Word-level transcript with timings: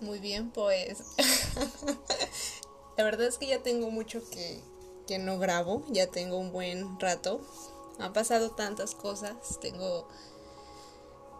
Muy 0.00 0.18
bien, 0.18 0.50
pues. 0.50 0.98
la 2.96 3.04
verdad 3.04 3.26
es 3.26 3.38
que 3.38 3.46
ya 3.46 3.62
tengo 3.62 3.90
mucho 3.90 4.22
que, 4.30 4.60
que 5.06 5.18
no 5.18 5.38
grabo, 5.38 5.82
ya 5.88 6.06
tengo 6.08 6.36
un 6.38 6.52
buen 6.52 6.98
rato. 7.00 7.40
Han 7.98 8.12
pasado 8.12 8.50
tantas 8.50 8.94
cosas, 8.94 9.60
tengo 9.60 10.08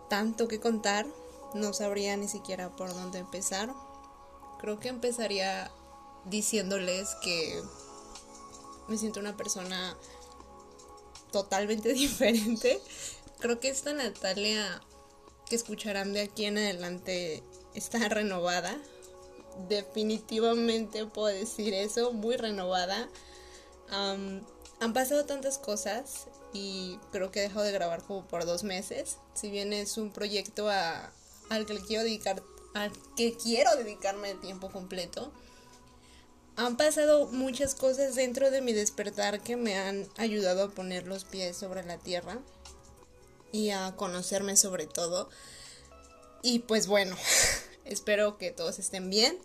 tanto 0.08 0.46
que 0.48 0.60
contar, 0.60 1.06
no 1.54 1.72
sabría 1.72 2.16
ni 2.16 2.28
siquiera 2.28 2.74
por 2.76 2.94
dónde 2.94 3.18
empezar. 3.18 3.74
Creo 4.60 4.78
que 4.78 4.88
empezaría 4.88 5.70
diciéndoles 6.24 7.08
que 7.22 7.62
me 8.88 8.98
siento 8.98 9.20
una 9.20 9.36
persona 9.36 9.96
totalmente 11.32 11.92
diferente. 11.94 12.80
Creo 13.40 13.60
que 13.60 13.68
esta 13.68 13.92
Natalia 13.92 14.80
que 15.46 15.56
escucharán 15.56 16.12
de 16.12 16.22
aquí 16.22 16.46
en 16.46 16.58
adelante 16.58 17.42
está 17.74 18.08
renovada. 18.08 18.76
Definitivamente 19.68 21.06
puedo 21.06 21.28
decir 21.28 21.74
eso, 21.74 22.12
muy 22.12 22.36
renovada. 22.36 23.08
han 23.90 24.92
pasado 24.92 25.24
tantas 25.24 25.58
cosas 25.58 26.26
y 26.52 26.98
creo 27.12 27.30
que 27.30 27.40
he 27.40 27.42
dejado 27.42 27.64
de 27.64 27.72
grabar 27.72 28.02
como 28.02 28.26
por 28.26 28.46
dos 28.46 28.64
meses. 28.64 29.18
Si 29.34 29.50
bien 29.50 29.72
es 29.72 29.98
un 29.98 30.10
proyecto 30.10 30.68
al 30.68 31.66
que 31.66 31.80
quiero 31.80 32.04
dedicar, 32.04 32.42
al 32.74 32.92
que 33.16 33.36
quiero 33.36 33.74
dedicarme 33.76 34.30
el 34.30 34.40
tiempo 34.40 34.70
completo. 34.70 35.32
Han 36.56 36.76
pasado 36.76 37.26
muchas 37.26 37.74
cosas 37.74 38.14
dentro 38.14 38.52
de 38.52 38.60
mi 38.60 38.72
despertar 38.72 39.40
que 39.40 39.56
me 39.56 39.76
han 39.76 40.06
ayudado 40.16 40.64
a 40.64 40.70
poner 40.70 41.08
los 41.08 41.24
pies 41.24 41.56
sobre 41.56 41.82
la 41.84 41.98
tierra 41.98 42.38
y 43.50 43.70
a 43.70 43.94
conocerme 43.96 44.56
sobre 44.56 44.86
todo. 44.86 45.28
Y 46.42 46.60
pues 46.60 46.86
bueno, 46.86 47.16
espero 47.84 48.38
que 48.38 48.50
todos 48.50 48.78
estén 48.78 49.10
bien. 49.10 49.38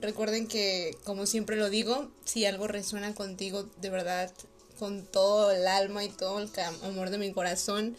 Recuerden 0.00 0.46
que, 0.46 0.96
como 1.04 1.26
siempre 1.26 1.56
lo 1.56 1.70
digo, 1.70 2.10
si 2.24 2.44
algo 2.46 2.68
resuena 2.68 3.14
contigo 3.14 3.64
de 3.80 3.90
verdad, 3.90 4.32
con 4.78 5.04
todo 5.04 5.50
el 5.50 5.66
alma 5.66 6.04
y 6.04 6.08
todo 6.08 6.38
el 6.38 6.50
amor 6.82 7.10
de 7.10 7.18
mi 7.18 7.32
corazón, 7.32 7.96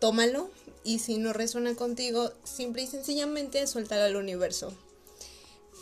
tómalo. 0.00 0.50
Y 0.84 1.00
si 1.00 1.18
no 1.18 1.32
resuena 1.32 1.74
contigo, 1.74 2.32
simple 2.44 2.82
y 2.82 2.86
sencillamente 2.86 3.66
suéltalo 3.66 4.04
al 4.04 4.16
universo. 4.16 4.72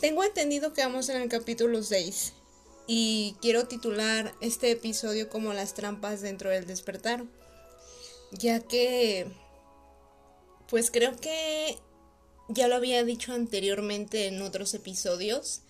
Tengo 0.01 0.23
entendido 0.23 0.73
que 0.73 0.81
vamos 0.81 1.09
en 1.09 1.21
el 1.21 1.29
capítulo 1.29 1.81
6 1.81 2.33
y 2.87 3.35
quiero 3.41 3.67
titular 3.67 4.33
este 4.41 4.71
episodio 4.71 5.29
como 5.29 5.53
las 5.53 5.73
trampas 5.73 6.21
dentro 6.21 6.49
del 6.49 6.67
despertar, 6.67 7.25
ya 8.31 8.59
que 8.59 9.27
pues 10.69 10.91
creo 10.91 11.15
que 11.17 11.77
ya 12.49 12.67
lo 12.67 12.75
había 12.75 13.03
dicho 13.03 13.33
anteriormente 13.33 14.27
en 14.27 14.41
otros 14.41 14.73
episodios 14.73 15.61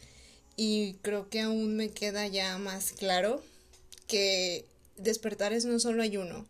y 0.55 0.93
creo 1.01 1.29
que 1.29 1.41
aún 1.41 1.75
me 1.75 1.89
queda 1.89 2.27
ya 2.27 2.57
más 2.57 2.91
claro 2.91 3.43
que 4.07 4.65
despertares 4.97 5.65
no 5.65 5.79
solo 5.79 6.03
hay 6.03 6.17
uno 6.17 6.45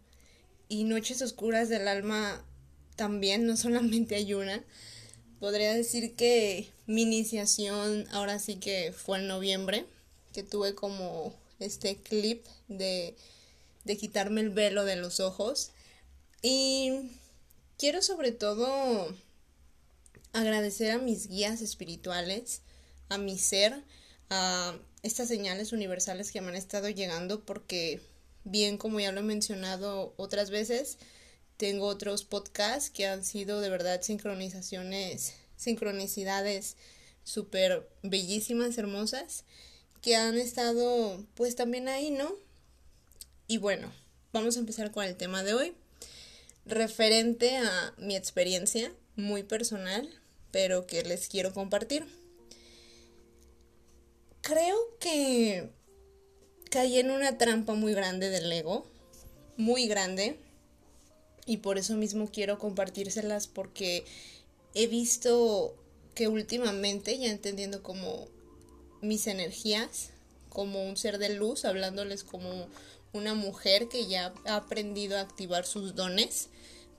y 0.70 0.84
noches 0.84 1.22
oscuras 1.22 1.70
del 1.70 1.88
alma 1.88 2.44
también 2.96 3.46
no 3.46 3.56
solamente 3.58 4.16
hay 4.16 4.34
una. 4.34 4.64
Podría 5.40 5.74
decir 5.74 6.16
que 6.16 6.68
mi 6.88 7.04
iniciación 7.04 8.08
ahora 8.12 8.40
sí 8.40 8.56
que 8.56 8.92
fue 8.92 9.20
en 9.20 9.28
noviembre, 9.28 9.86
que 10.34 10.42
tuve 10.42 10.74
como 10.74 11.36
este 11.60 11.98
clip 11.98 12.44
de, 12.68 13.16
de 13.86 13.98
quitarme 13.98 14.42
el 14.42 14.50
velo 14.50 14.84
de 14.84 14.96
los 14.96 15.20
ojos 15.20 15.72
y 16.42 17.12
Quiero 17.78 18.02
sobre 18.02 18.32
todo 18.32 19.14
agradecer 20.40 20.92
a 20.92 20.98
mis 21.00 21.28
guías 21.28 21.62
espirituales, 21.62 22.62
a 23.10 23.18
mi 23.18 23.38
ser, 23.38 23.84
a 24.30 24.78
estas 25.04 25.28
señales 25.28 25.72
universales 25.72 26.32
que 26.32 26.42
me 26.42 26.50
han 26.50 26.56
estado 26.56 26.90
llegando 26.90 27.44
porque 27.44 28.02
bien 28.44 28.78
como 28.78 29.00
ya 29.00 29.12
lo 29.12 29.22
he 29.22 29.24
mencionado 29.24 30.14
otras 30.18 30.50
veces, 30.50 30.98
tengo 31.58 31.88
otros 31.88 32.24
podcasts 32.24 32.90
que 32.90 33.08
han 33.08 33.24
sido 33.24 33.62
de 33.62 33.70
verdad 33.70 34.02
sincronizaciones, 34.02 35.34
sincronicidades 35.56 36.76
súper 37.24 37.90
bellísimas, 38.04 38.78
hermosas, 38.78 39.44
que 40.02 40.16
han 40.16 40.38
estado 40.38 41.26
pues 41.34 41.56
también 41.56 41.88
ahí, 41.88 42.12
¿no? 42.12 42.32
Y 43.48 43.58
bueno, 43.58 43.92
vamos 44.34 44.56
a 44.56 44.60
empezar 44.60 44.92
con 44.92 45.04
el 45.04 45.16
tema 45.16 45.44
de 45.44 45.54
hoy 45.54 45.74
referente 46.66 47.58
a 47.58 47.94
mi 47.98 48.16
experiencia 48.16 48.92
muy 49.16 49.44
personal, 49.44 50.08
pero 50.52 50.88
que 50.88 51.04
les 51.04 51.28
quiero 51.28 51.54
compartir. 51.54 52.06
Creo 54.42 54.78
que 55.00 55.70
caí 56.70 57.00
en 57.00 57.12
una 57.12 57.38
trampa 57.38 57.74
muy 57.74 57.94
grande 57.94 58.30
del 58.30 58.52
ego, 58.52 58.86
muy 59.58 59.88
grande, 59.88 60.40
y 61.46 61.58
por 61.58 61.78
eso 61.78 61.96
mismo 61.96 62.30
quiero 62.32 62.60
compartírselas 62.60 63.48
porque 63.48 64.06
he 64.74 64.88
visto 64.88 65.76
que 66.14 66.28
últimamente, 66.28 67.18
ya 67.18 67.30
entendiendo 67.30 67.82
como 67.84 68.28
mis 69.02 69.28
energías, 69.28 70.10
como 70.50 70.88
un 70.88 70.98
ser 70.98 71.18
de 71.20 71.30
luz, 71.30 71.66
hablándoles 71.66 72.24
como 72.24 72.68
una 73.14 73.34
mujer 73.34 73.88
que 73.88 74.08
ya 74.08 74.34
ha 74.46 74.56
aprendido 74.58 75.18
a 75.18 75.22
activar 75.22 75.66
sus 75.66 75.96
dones, 75.96 76.50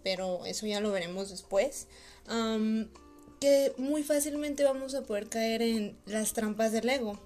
pero 0.02 0.46
eso 0.46 0.66
ya 0.66 0.80
lo 0.80 0.92
veremos 0.92 1.30
después, 1.30 1.86
que 3.40 3.72
muy 3.76 4.02
fácilmente 4.02 4.64
vamos 4.64 4.94
a 4.94 5.02
poder 5.02 5.28
caer 5.28 5.62
en 5.62 5.96
las 6.06 6.32
trampas 6.32 6.72
del 6.72 6.88
ego. 6.88 7.18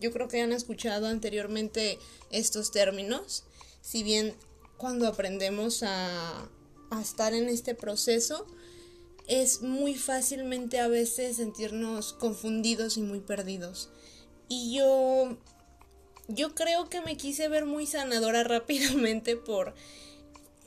Yo 0.00 0.12
creo 0.12 0.28
que 0.28 0.40
han 0.40 0.52
escuchado 0.52 1.06
anteriormente 1.06 1.98
estos 2.30 2.70
términos, 2.70 3.44
si 3.80 4.02
bien 4.02 4.34
cuando 4.76 5.06
aprendemos 5.06 5.82
a, 5.82 6.48
a 6.90 7.00
estar 7.00 7.34
en 7.34 7.48
este 7.48 7.74
proceso, 7.74 8.46
es 9.26 9.62
muy 9.62 9.94
fácilmente 9.94 10.78
a 10.78 10.88
veces 10.88 11.36
sentirnos 11.36 12.12
confundidos 12.12 12.96
y 12.96 13.02
muy 13.02 13.20
perdidos. 13.20 13.90
Y 14.48 14.76
yo 14.76 15.36
yo 16.28 16.54
creo 16.54 16.88
que 16.88 17.00
me 17.00 17.16
quise 17.16 17.48
ver 17.48 17.66
muy 17.66 17.86
sanadora 17.86 18.44
rápidamente 18.44 19.36
por 19.36 19.74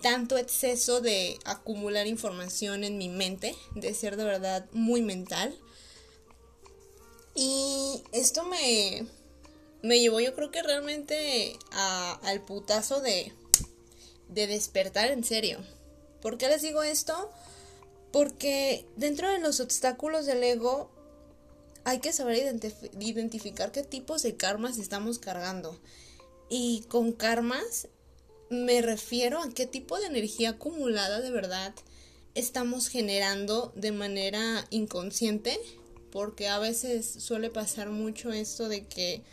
tanto 0.02 0.38
exceso 0.38 1.02
de 1.02 1.38
acumular 1.46 2.08
información 2.08 2.84
en 2.84 2.98
mi 2.98 3.10
mente, 3.10 3.56
de 3.76 3.94
ser 3.94 4.18
de 4.18 4.24
verdad 4.24 4.66
muy 4.72 5.02
mental. 5.02 5.58
Y 7.36 8.04
esto 8.12 8.44
me, 8.44 9.06
me 9.82 10.00
llevó 10.00 10.20
yo 10.20 10.36
creo 10.36 10.52
que 10.52 10.64
realmente 10.64 11.58
al 11.72 12.42
putazo 12.42 13.02
de, 13.02 13.34
de 14.30 14.48
despertar 14.48 15.12
en 15.12 15.24
serio. 15.24 15.60
¿Por 16.22 16.38
qué 16.38 16.48
les 16.48 16.62
digo 16.62 16.84
esto? 16.84 17.32
Porque 18.12 18.86
dentro 18.96 19.30
de 19.30 19.40
los 19.40 19.60
obstáculos 19.60 20.26
del 20.26 20.44
ego 20.44 20.90
hay 21.84 22.00
que 22.00 22.12
saber 22.12 22.60
identificar 23.00 23.72
qué 23.72 23.84
tipos 23.84 24.22
de 24.24 24.36
karmas 24.36 24.78
estamos 24.78 25.20
cargando. 25.20 25.80
Y 26.50 26.82
con 26.90 27.14
karmas 27.14 27.88
me 28.50 28.82
refiero 28.82 29.42
a 29.42 29.50
qué 29.50 29.66
tipo 29.66 30.00
de 30.00 30.08
energía 30.08 30.52
acumulada 30.52 31.22
de 31.22 31.32
verdad 31.32 31.74
estamos 32.36 32.88
generando 32.88 33.72
de 33.76 33.92
manera 33.92 34.66
inconsciente, 34.70 35.60
porque 36.12 36.48
a 36.48 36.60
veces 36.60 37.06
suele 37.06 37.50
pasar 37.50 37.90
mucho 37.90 38.32
esto 38.32 38.70
de 38.70 38.86
que 38.86 39.24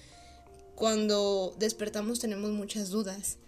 cuando 0.75 1.55
despertamos 1.59 2.19
tenemos 2.19 2.51
muchas 2.51 2.91
dudas. 2.91 3.39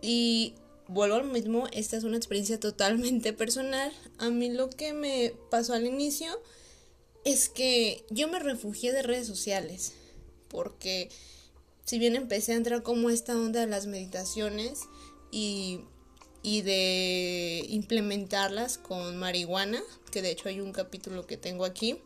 Y 0.00 0.54
vuelvo 0.88 1.16
al 1.16 1.24
mismo, 1.24 1.66
esta 1.72 1.96
es 1.96 2.04
una 2.04 2.16
experiencia 2.16 2.60
totalmente 2.60 3.32
personal. 3.32 3.92
A 4.18 4.30
mí 4.30 4.50
lo 4.50 4.70
que 4.70 4.92
me 4.92 5.34
pasó 5.50 5.74
al 5.74 5.86
inicio 5.86 6.40
es 7.24 7.48
que 7.48 8.04
yo 8.10 8.28
me 8.28 8.38
refugié 8.38 8.92
de 8.92 9.02
redes 9.02 9.26
sociales, 9.26 9.92
porque 10.48 11.08
si 11.84 11.98
bien 11.98 12.16
empecé 12.16 12.52
a 12.52 12.56
entrar 12.56 12.82
como 12.82 13.10
esta 13.10 13.36
onda 13.36 13.60
de 13.60 13.66
las 13.66 13.86
meditaciones 13.86 14.82
y, 15.32 15.80
de 16.42 17.64
implementarlas 17.68 18.78
con 18.78 19.16
marihuana, 19.16 19.82
que 20.12 20.22
de 20.22 20.30
hecho 20.30 20.48
hay 20.48 20.60
un 20.60 20.72
capítulo 20.72 21.26
que 21.26 21.36
tengo 21.36 21.64
aquí, 21.64 21.98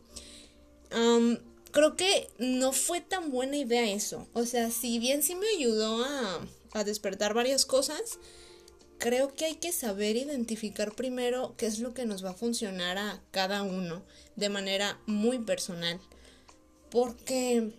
creo 1.71 1.95
que 1.95 2.29
no 2.39 2.71
fue 2.71 3.01
tan 3.01 3.29
buena 3.29 3.57
idea 3.57 3.91
eso. 3.91 4.27
O 4.33 4.45
sea, 4.45 4.71
si 4.71 4.97
bien 4.99 5.21
sí 5.21 5.35
me 5.35 5.47
ayudó 5.57 6.03
a, 6.03 6.47
a 6.73 6.83
despertar 6.83 7.33
varias 7.33 7.65
cosas, 7.65 8.19
creo 8.97 9.33
que 9.33 9.45
hay 9.45 9.55
que 9.55 9.71
saber 9.71 10.15
identificar 10.15 10.95
primero 10.95 11.53
qué 11.57 11.65
es 11.65 11.79
lo 11.79 11.93
que 11.93 12.05
nos 12.05 12.23
va 12.23 12.31
a 12.31 12.35
funcionar 12.35 12.97
a 12.97 13.21
cada 13.31 13.63
uno 13.63 14.03
de 14.35 14.49
manera 14.49 14.99
muy 15.05 15.39
personal. 15.39 15.99
Porque 16.89 17.73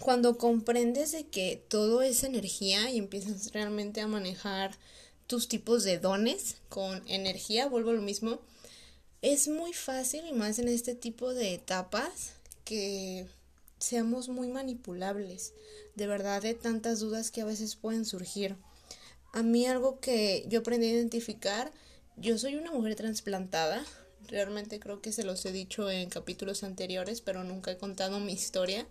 cuando 0.00 0.38
comprendes 0.38 1.12
de 1.12 1.26
que 1.26 1.62
todo 1.68 2.02
es 2.02 2.22
energía 2.22 2.90
y 2.90 2.98
empiezas 2.98 3.52
realmente 3.52 4.00
a 4.00 4.06
manejar 4.06 4.76
tus 5.26 5.48
tipos 5.48 5.82
de 5.84 5.98
dones 5.98 6.56
con 6.68 7.02
energía, 7.08 7.66
vuelvo 7.66 7.90
a 7.90 7.94
lo 7.94 8.02
mismo, 8.02 8.40
es 9.22 9.48
muy 9.48 9.72
fácil 9.72 10.24
y 10.26 10.32
más 10.32 10.58
en 10.58 10.68
este 10.68 10.94
tipo 10.94 11.34
de 11.34 11.54
etapas 11.54 12.34
que 12.64 13.26
seamos 13.78 14.28
muy 14.28 14.48
manipulables, 14.48 15.52
de 15.94 16.06
verdad, 16.06 16.42
de 16.42 16.54
tantas 16.54 17.00
dudas 17.00 17.30
que 17.30 17.40
a 17.40 17.46
veces 17.46 17.76
pueden 17.76 18.04
surgir. 18.04 18.56
A 19.32 19.42
mí 19.42 19.66
algo 19.66 19.98
que 20.00 20.44
yo 20.48 20.60
aprendí 20.60 20.86
a 20.86 20.92
identificar, 20.92 21.72
yo 22.16 22.38
soy 22.38 22.56
una 22.56 22.70
mujer 22.70 22.94
trasplantada, 22.94 23.84
realmente 24.28 24.78
creo 24.78 25.00
que 25.00 25.12
se 25.12 25.24
los 25.24 25.44
he 25.46 25.52
dicho 25.52 25.90
en 25.90 26.08
capítulos 26.08 26.62
anteriores, 26.62 27.20
pero 27.20 27.44
nunca 27.44 27.72
he 27.72 27.78
contado 27.78 28.20
mi 28.20 28.32
historia. 28.32 28.86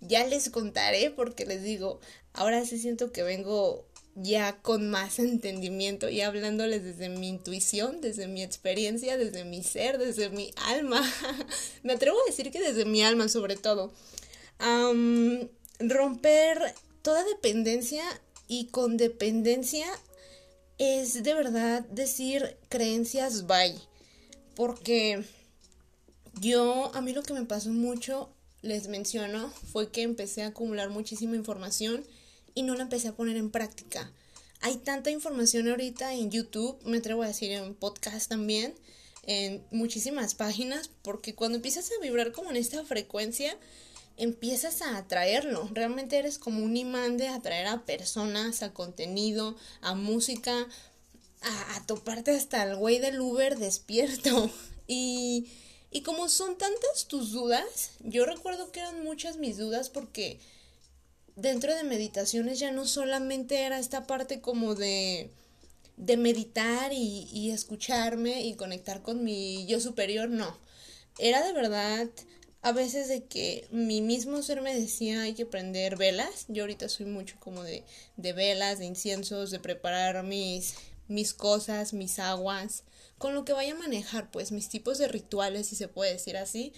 Ya 0.00 0.26
les 0.26 0.50
contaré 0.50 1.10
porque 1.10 1.46
les 1.46 1.62
digo, 1.62 2.00
ahora 2.32 2.64
sí 2.64 2.78
siento 2.78 3.12
que 3.12 3.22
vengo 3.22 3.86
ya 4.16 4.60
con 4.62 4.90
más 4.90 5.18
entendimiento 5.20 6.08
y 6.08 6.22
hablándoles 6.22 6.82
desde 6.82 7.08
mi 7.08 7.28
intuición, 7.28 8.00
desde 8.00 8.26
mi 8.26 8.42
experiencia, 8.42 9.16
desde 9.16 9.44
mi 9.44 9.62
ser, 9.62 9.98
desde 9.98 10.30
mi 10.30 10.52
alma. 10.56 11.02
Me 11.82 11.92
atrevo 11.92 12.18
a 12.20 12.26
decir 12.26 12.50
que 12.50 12.60
desde 12.60 12.84
mi 12.84 13.02
alma 13.02 13.28
sobre 13.28 13.56
todo. 13.56 13.92
romper 15.78 16.74
toda 17.02 17.22
dependencia 17.24 18.02
y 18.48 18.66
con 18.66 18.96
dependencia 18.96 19.86
es 20.78 21.22
de 21.22 21.34
verdad 21.34 21.84
decir 21.84 22.56
creencias 22.68 23.46
bye. 23.46 23.74
Porque 24.54 25.22
yo, 26.40 26.90
a 26.94 27.00
mí 27.00 27.12
lo 27.12 27.22
que 27.22 27.34
me 27.34 27.44
pasó 27.44 27.70
mucho, 27.70 28.30
les 28.66 28.88
menciono, 28.88 29.52
fue 29.72 29.90
que 29.90 30.02
empecé 30.02 30.42
a 30.42 30.48
acumular 30.48 30.90
muchísima 30.90 31.36
información 31.36 32.04
y 32.54 32.62
no 32.62 32.74
la 32.74 32.82
empecé 32.82 33.08
a 33.08 33.14
poner 33.14 33.36
en 33.36 33.50
práctica. 33.50 34.12
Hay 34.60 34.76
tanta 34.76 35.10
información 35.10 35.68
ahorita 35.68 36.14
en 36.14 36.30
YouTube, 36.30 36.78
me 36.84 36.98
atrevo 36.98 37.22
a 37.22 37.28
decir 37.28 37.52
en 37.52 37.74
podcast 37.74 38.28
también, 38.28 38.74
en 39.24 39.62
muchísimas 39.70 40.34
páginas, 40.34 40.90
porque 41.02 41.34
cuando 41.34 41.56
empiezas 41.56 41.90
a 41.90 42.02
vibrar 42.02 42.32
como 42.32 42.50
en 42.50 42.56
esta 42.56 42.84
frecuencia, 42.84 43.56
empiezas 44.16 44.82
a 44.82 44.96
atraerlo. 44.96 45.68
Realmente 45.72 46.16
eres 46.16 46.38
como 46.38 46.64
un 46.64 46.76
imán 46.76 47.16
de 47.16 47.28
atraer 47.28 47.66
a 47.66 47.84
personas, 47.84 48.62
a 48.62 48.72
contenido, 48.72 49.56
a 49.82 49.94
música, 49.94 50.66
a, 51.42 51.86
toparte 51.86 52.32
hasta 52.32 52.62
el 52.62 52.76
güey 52.76 52.98
del 52.98 53.20
Uber 53.20 53.58
despierto. 53.58 54.50
Y, 54.88 55.48
y 55.90 56.02
como 56.02 56.28
son 56.28 56.58
tantas 56.58 57.06
tus 57.06 57.32
dudas, 57.32 57.92
yo 58.00 58.24
recuerdo 58.26 58.70
que 58.72 58.80
eran 58.80 59.04
muchas 59.04 59.36
mis 59.36 59.56
dudas 59.56 59.88
porque 59.90 60.38
dentro 61.36 61.74
de 61.74 61.84
meditaciones 61.84 62.58
ya 62.58 62.72
no 62.72 62.86
solamente 62.86 63.60
era 63.60 63.78
esta 63.78 64.06
parte 64.06 64.40
como 64.40 64.74
de, 64.74 65.30
de 65.96 66.16
meditar 66.16 66.92
y, 66.92 67.28
y 67.32 67.50
escucharme 67.50 68.42
y 68.42 68.54
conectar 68.54 69.02
con 69.02 69.24
mi 69.24 69.66
yo 69.66 69.80
superior, 69.80 70.28
no. 70.28 70.58
Era 71.18 71.44
de 71.44 71.52
verdad 71.52 72.08
a 72.66 72.72
veces 72.72 73.06
de 73.06 73.22
que 73.22 73.68
mi 73.70 74.00
mismo 74.00 74.42
ser 74.42 74.60
me 74.60 74.74
decía 74.74 75.22
hay 75.22 75.34
que 75.34 75.46
prender 75.46 75.96
velas. 75.96 76.46
Yo 76.48 76.64
ahorita 76.64 76.88
soy 76.88 77.06
mucho 77.06 77.36
como 77.38 77.62
de, 77.62 77.84
de 78.16 78.32
velas, 78.32 78.80
de 78.80 78.86
inciensos, 78.86 79.52
de 79.52 79.60
preparar 79.60 80.24
mis, 80.24 80.74
mis 81.08 81.34
cosas, 81.34 81.92
mis 81.92 82.18
aguas, 82.18 82.84
con 83.18 83.34
lo 83.34 83.44
que 83.44 83.52
vaya 83.52 83.72
a 83.72 83.78
manejar, 83.78 84.30
pues 84.30 84.52
mis 84.52 84.68
tipos 84.68 84.98
de 84.98 85.08
rituales, 85.08 85.68
si 85.68 85.76
se 85.76 85.88
puede 85.88 86.12
decir 86.12 86.36
así. 86.36 86.72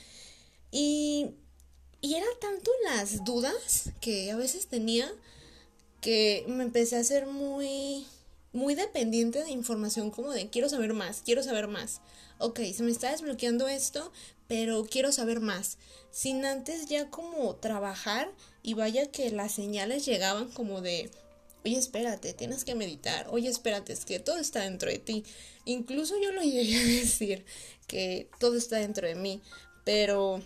Y 0.70 1.34
y 2.00 2.14
era 2.14 2.26
tanto 2.40 2.70
las 2.84 3.24
dudas 3.24 3.90
que 4.00 4.30
a 4.30 4.36
veces 4.36 4.68
tenía 4.68 5.10
que 6.00 6.44
me 6.46 6.62
empecé 6.62 6.96
a 6.96 7.02
ser 7.02 7.26
muy 7.26 8.06
muy 8.52 8.74
dependiente 8.76 9.42
de 9.42 9.50
información 9.50 10.10
como 10.10 10.30
de 10.30 10.48
quiero 10.48 10.68
saber 10.68 10.94
más, 10.94 11.22
quiero 11.24 11.42
saber 11.42 11.66
más. 11.66 12.00
Ok, 12.38 12.60
se 12.74 12.82
me 12.84 12.92
está 12.92 13.10
desbloqueando 13.10 13.68
esto, 13.68 14.12
pero 14.46 14.86
quiero 14.88 15.10
saber 15.10 15.40
más. 15.40 15.76
Sin 16.12 16.44
antes 16.44 16.86
ya 16.86 17.10
como 17.10 17.56
trabajar 17.56 18.32
y 18.62 18.74
vaya 18.74 19.10
que 19.10 19.30
las 19.30 19.52
señales 19.52 20.06
llegaban 20.06 20.48
como 20.50 20.80
de, 20.80 21.10
oye 21.68 21.78
espérate, 21.78 22.32
tienes 22.32 22.64
que 22.64 22.74
meditar, 22.74 23.28
oye 23.30 23.48
espérate, 23.48 23.92
es 23.92 24.06
que 24.06 24.18
todo 24.20 24.38
está 24.38 24.60
dentro 24.60 24.90
de 24.90 24.98
ti. 24.98 25.24
Incluso 25.66 26.14
yo 26.18 26.32
lo 26.32 26.42
llegué 26.42 26.78
a 26.78 26.84
decir 26.84 27.44
que 27.86 28.28
todo 28.38 28.56
está 28.56 28.76
dentro 28.76 29.06
de 29.06 29.14
mí, 29.14 29.42
pero 29.84 30.40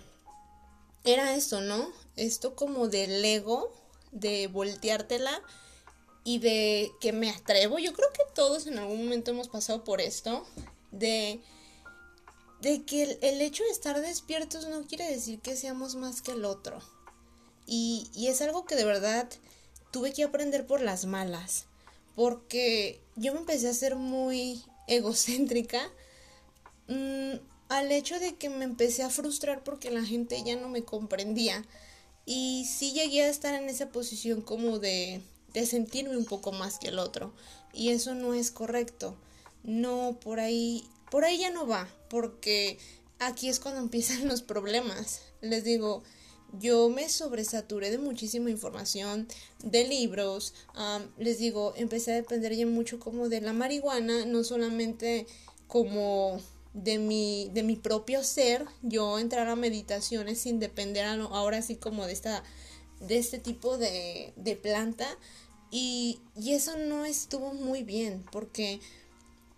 era 1.04 1.34
esto, 1.36 1.60
¿no? 1.60 1.92
Esto 2.16 2.56
como 2.56 2.88
del 2.88 3.24
ego, 3.24 3.72
de 4.10 4.48
volteártela 4.48 5.40
y 6.24 6.40
de 6.40 6.90
que 7.00 7.12
me 7.12 7.30
atrevo. 7.30 7.78
Yo 7.78 7.92
creo 7.92 8.08
que 8.12 8.24
todos 8.34 8.66
en 8.66 8.78
algún 8.78 9.04
momento 9.04 9.30
hemos 9.30 9.48
pasado 9.48 9.84
por 9.84 10.00
esto, 10.00 10.44
de, 10.90 11.40
de 12.60 12.82
que 12.84 13.18
el, 13.22 13.40
hecho 13.40 13.62
de 13.62 13.70
estar 13.70 14.00
despiertos 14.00 14.66
no 14.66 14.86
quiere 14.86 15.08
decir 15.08 15.40
que 15.40 15.56
seamos 15.56 15.94
más 15.94 16.20
que 16.20 16.32
el 16.32 16.44
otro. 16.44 16.80
Y, 17.64 18.10
y 18.12 18.26
es 18.26 18.42
algo 18.42 18.66
que 18.66 18.74
de 18.74 18.84
verdad 18.84 19.28
tuve 19.92 20.12
que 20.12 20.24
aprender 20.24 20.66
por 20.66 20.80
las 20.80 21.04
malas, 21.04 21.66
porque 22.16 23.00
yo 23.14 23.32
me 23.32 23.40
empecé 23.40 23.68
a 23.68 23.74
ser 23.74 23.94
muy 23.94 24.60
egocéntrica. 24.88 25.88
Mm, 26.88 27.34
al 27.68 27.90
hecho 27.90 28.18
de 28.18 28.34
que 28.34 28.50
me 28.50 28.64
empecé 28.64 29.02
a 29.02 29.10
frustrar 29.10 29.64
porque 29.64 29.90
la 29.90 30.04
gente 30.04 30.42
ya 30.44 30.56
no 30.56 30.68
me 30.68 30.82
comprendía. 30.82 31.64
Y 32.26 32.66
sí 32.68 32.92
llegué 32.92 33.22
a 33.22 33.28
estar 33.28 33.54
en 33.54 33.68
esa 33.68 33.88
posición 33.88 34.42
como 34.42 34.78
de, 34.78 35.22
de 35.54 35.66
sentirme 35.66 36.16
un 36.16 36.24
poco 36.24 36.52
más 36.52 36.78
que 36.78 36.88
el 36.88 36.98
otro. 36.98 37.32
Y 37.72 37.90
eso 37.90 38.14
no 38.14 38.34
es 38.34 38.50
correcto. 38.50 39.16
No, 39.64 40.18
por 40.20 40.40
ahí, 40.40 40.84
por 41.10 41.24
ahí 41.24 41.38
ya 41.38 41.50
no 41.50 41.66
va, 41.66 41.88
porque 42.10 42.78
aquí 43.18 43.48
es 43.48 43.58
cuando 43.58 43.80
empiezan 43.80 44.28
los 44.28 44.42
problemas. 44.42 45.22
Les 45.40 45.64
digo, 45.64 46.02
yo 46.58 46.88
me 46.88 47.08
sobresaturé 47.08 47.90
de 47.90 47.98
muchísima 47.98 48.50
información, 48.50 49.26
de 49.62 49.86
libros, 49.86 50.54
les 51.18 51.38
digo, 51.38 51.72
empecé 51.76 52.12
a 52.12 52.16
depender 52.16 52.54
ya 52.54 52.66
mucho 52.66 52.98
como 52.98 53.28
de 53.28 53.40
la 53.40 53.52
marihuana, 53.52 54.26
no 54.26 54.44
solamente 54.44 55.26
como 55.66 56.38
de 56.74 56.98
mi, 56.98 57.50
de 57.52 57.62
mi 57.62 57.76
propio 57.76 58.22
ser, 58.22 58.66
yo 58.82 59.18
entrar 59.18 59.48
a 59.48 59.56
meditaciones 59.56 60.40
sin 60.40 60.58
depender 60.58 61.04
ahora 61.06 61.62
sí 61.62 61.76
como 61.76 62.06
de 62.06 62.12
esta, 62.12 62.42
de 63.00 63.18
este 63.18 63.38
tipo 63.38 63.78
de, 63.78 64.32
de 64.36 64.56
planta. 64.56 65.06
Y, 65.70 66.20
y 66.36 66.52
eso 66.52 66.76
no 66.76 67.06
estuvo 67.06 67.54
muy 67.54 67.82
bien, 67.82 68.24
porque 68.30 68.80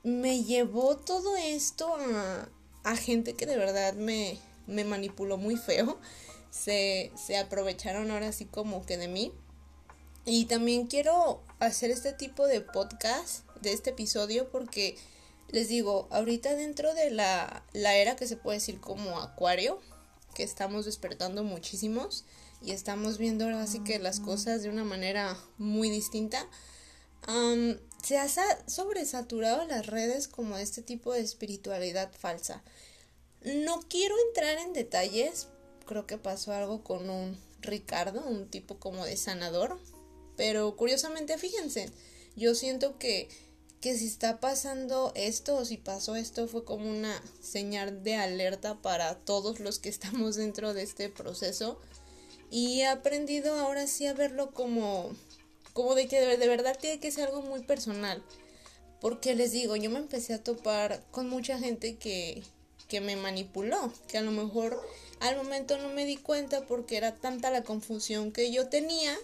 me 0.05 0.45
llevó 0.45 0.97
todo 0.97 1.37
esto 1.37 1.97
a, 1.97 2.49
a 2.85 2.97
gente 2.97 3.35
que 3.35 3.47
de 3.47 3.57
verdad 3.57 3.95
me, 3.95 4.39
me 4.69 4.85
manipuló 4.85 5.37
muy 5.39 5.57
feo. 5.57 5.99
Se, 6.55 7.11
se 7.17 7.37
aprovecharon 7.37 8.11
ahora 8.11 8.31
sí 8.33 8.45
como 8.45 8.87
que 8.87 8.97
de 8.97 9.09
mí. 9.09 9.33
Y 10.25 10.45
también 10.47 10.87
quiero 10.87 11.43
hacer 11.59 11.91
este 11.91 12.13
tipo 12.13 12.47
de 12.47 12.61
podcast, 12.61 13.45
de 13.61 13.73
este 13.73 13.91
episodio, 13.91 14.51
porque 14.51 14.97
les 15.49 15.69
digo, 15.69 16.09
ahorita 16.11 16.55
dentro 16.55 16.95
de 16.95 17.11
la, 17.11 17.65
la 17.73 17.97
era 17.97 18.17
que 18.17 18.27
se 18.27 18.37
puede 18.37 18.59
decir 18.59 18.81
como 18.81 19.21
acuario, 19.21 19.81
que 20.35 20.43
estamos 20.43 20.85
despertando 20.85 21.45
muchísimos 21.45 22.25
y 22.61 22.73
estamos 22.73 23.19
viendo 23.19 23.45
ahora 23.45 23.67
sí 23.67 23.81
que 23.81 23.99
las 23.99 24.21
cosas 24.21 24.63
de 24.63 24.69
una 24.69 24.85
manera 24.85 25.37
muy 25.59 25.91
distinta. 25.91 26.47
se 28.03 28.19
ha 28.19 28.29
sobresaturado 28.67 29.65
las 29.67 29.87
redes 29.87 30.29
como 30.29 30.57
este 30.57 30.83
tipo 30.83 31.13
de 31.13 31.21
espiritualidad 31.21 32.11
falsa. 32.19 32.63
No 33.45 33.81
quiero 33.89 34.15
entrar 34.29 34.59
en 34.59 34.73
detalles, 34.73 35.49
creo 35.85 36.07
que 36.07 36.19
pasó 36.19 36.53
algo 36.53 36.83
con 36.83 37.11
un 37.11 37.37
Ricardo, 37.61 38.25
un 38.27 38.49
tipo 38.49 38.79
como 38.79 39.05
de 39.05 39.17
sanador, 39.17 39.79
pero 40.37 40.77
curiosamente 40.77 41.39
fíjense, 41.39 41.91
yo 42.37 42.55
siento 42.55 42.99
que 42.99 43.29
que 43.85 43.99
si 43.99 44.07
está 44.07 44.41
pasando 44.41 45.13
esto 45.15 45.57
o 45.57 45.65
si 45.67 45.77
pasó 45.77 46.17
esto 46.17 46.49
fue 46.49 46.65
como 46.65 46.89
una 46.89 47.23
señal 47.43 48.03
de 48.03 48.15
alerta 48.15 48.81
para 48.81 49.15
todos 49.15 49.61
los 49.61 49.79
que 49.79 49.91
estamos 49.91 50.37
dentro 50.37 50.73
de 50.73 50.83
este 50.83 51.11
proceso. 51.11 51.79
Y 52.51 52.81
he 52.81 52.87
aprendido 52.87 53.55
ahora 53.59 53.87
sí 53.87 54.07
a 54.07 54.15
verlo 54.15 54.53
como 54.53 55.13
como 55.75 55.95
de 55.95 56.09
que 56.09 56.19
de 56.19 56.49
verdad 56.49 56.79
tiene 56.81 56.99
que 56.99 57.11
ser 57.11 57.29
algo 57.29 57.43
muy 57.43 57.61
personal. 57.61 58.25
Porque 59.03 59.35
les 59.35 59.53
digo 59.53 59.77
yo 59.77 59.91
me 59.91 59.99
empecé 59.99 60.33
a 60.33 60.43
topar 60.43 61.05
con 61.11 61.29
mucha 61.29 61.59
gente 61.59 61.97
que 61.97 62.43
que 62.89 63.03
me 63.03 63.17
manipuló 63.17 63.93
que 64.09 64.17
a 64.17 64.23
lo 64.23 64.31
mejor 64.31 64.81
al 65.21 65.37
momento 65.37 65.79
no 65.79 65.89
me 65.89 66.05
di 66.05 66.17
cuenta 66.17 66.67
porque 66.67 66.97
era 66.97 67.15
tanta 67.15 67.51
la 67.51 67.63
confusión 67.63 68.33
que 68.33 68.51
yo 68.53 68.69
tenía 68.69 69.17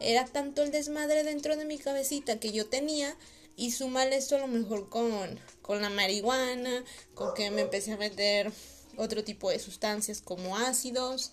era 0.00 0.24
tanto 0.26 0.62
el 0.62 0.70
desmadre 0.70 1.24
dentro 1.24 1.56
de 1.56 1.64
mi 1.64 1.78
cabecita 1.78 2.38
que 2.38 2.52
yo 2.52 2.66
tenía 2.66 3.16
y 3.56 3.70
sumar 3.70 4.12
esto 4.12 4.36
a 4.36 4.40
lo 4.40 4.48
mejor 4.48 4.88
con, 4.88 5.40
con 5.62 5.80
la 5.80 5.88
marihuana, 5.88 6.84
con 7.14 7.32
que 7.34 7.50
me 7.50 7.62
empecé 7.62 7.92
a 7.92 7.96
meter 7.96 8.52
otro 8.96 9.24
tipo 9.24 9.50
de 9.50 9.58
sustancias 9.58 10.20
como 10.20 10.56
ácidos, 10.58 11.32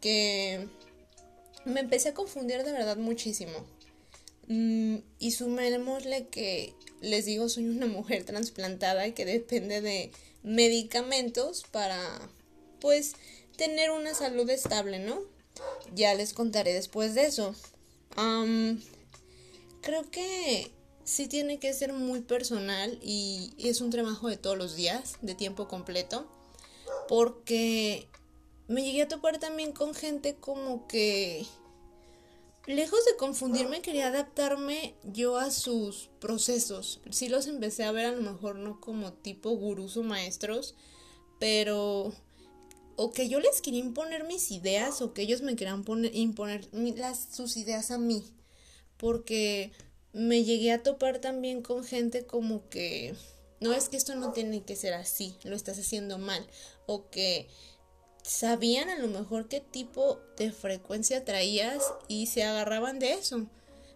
que 0.00 0.68
me 1.64 1.80
empecé 1.80 2.10
a 2.10 2.14
confundir 2.14 2.62
de 2.64 2.72
verdad 2.72 2.98
muchísimo. 2.98 3.52
Mm, 4.48 4.96
y 5.18 5.30
sumémosle 5.30 6.26
que 6.26 6.74
les 7.00 7.24
digo, 7.24 7.48
soy 7.48 7.66
una 7.68 7.86
mujer 7.86 8.24
trasplantada 8.26 9.06
y 9.06 9.12
que 9.12 9.24
depende 9.24 9.80
de 9.80 10.10
medicamentos 10.42 11.64
para 11.70 11.98
pues 12.80 13.14
tener 13.56 13.90
una 13.90 14.14
salud 14.14 14.48
estable, 14.50 14.98
¿no? 14.98 15.20
Ya 15.94 16.14
les 16.14 16.32
contaré 16.32 16.72
después 16.72 17.14
de 17.14 17.26
eso. 17.26 17.54
creo 19.80 20.10
que 20.10 20.72
sí 21.04 21.26
tiene 21.26 21.58
que 21.58 21.72
ser 21.72 21.92
muy 21.92 22.20
personal 22.20 22.98
y 23.02 23.54
es 23.58 23.80
un 23.80 23.90
trabajo 23.90 24.28
de 24.28 24.36
todos 24.36 24.56
los 24.56 24.76
días, 24.76 25.16
de 25.22 25.34
tiempo 25.34 25.68
completo, 25.68 26.26
porque 27.08 28.08
me 28.68 28.82
llegué 28.82 29.02
a 29.02 29.08
topar 29.08 29.38
también 29.38 29.72
con 29.72 29.94
gente 29.94 30.36
como 30.36 30.86
que 30.86 31.44
lejos 32.66 33.04
de 33.04 33.16
confundirme 33.16 33.82
quería 33.82 34.08
adaptarme 34.08 34.94
yo 35.02 35.36
a 35.36 35.50
sus 35.50 36.10
procesos. 36.20 37.00
Sí 37.10 37.28
los 37.28 37.46
empecé 37.46 37.84
a 37.84 37.92
ver 37.92 38.06
a 38.06 38.12
lo 38.12 38.22
mejor 38.22 38.56
no 38.56 38.80
como 38.80 39.12
tipo 39.12 39.50
gurús 39.50 39.96
o 39.96 40.02
maestros, 40.02 40.74
pero 41.38 42.12
o 42.96 43.12
que 43.12 43.28
yo 43.28 43.40
les 43.40 43.60
quería 43.60 43.80
imponer 43.80 44.24
mis 44.24 44.50
ideas 44.50 45.00
o 45.02 45.12
que 45.12 45.22
ellos 45.22 45.42
me 45.42 45.56
querían 45.56 45.84
poner, 45.84 46.14
imponer 46.14 46.68
sus 47.30 47.56
ideas 47.56 47.90
a 47.90 47.98
mí. 47.98 48.24
Porque 48.96 49.72
me 50.12 50.44
llegué 50.44 50.72
a 50.72 50.82
topar 50.82 51.18
también 51.18 51.62
con 51.62 51.84
gente 51.84 52.26
como 52.26 52.68
que 52.68 53.14
no 53.60 53.72
es 53.72 53.88
que 53.88 53.96
esto 53.96 54.14
no 54.14 54.32
tiene 54.32 54.62
que 54.62 54.76
ser 54.76 54.94
así, 54.94 55.36
lo 55.44 55.56
estás 55.56 55.78
haciendo 55.78 56.18
mal. 56.18 56.46
O 56.86 57.08
que 57.10 57.48
sabían 58.22 58.90
a 58.90 58.98
lo 58.98 59.08
mejor 59.08 59.48
qué 59.48 59.60
tipo 59.60 60.20
de 60.36 60.52
frecuencia 60.52 61.24
traías 61.24 61.82
y 62.08 62.26
se 62.26 62.42
agarraban 62.42 62.98
de 62.98 63.14
eso. 63.14 63.46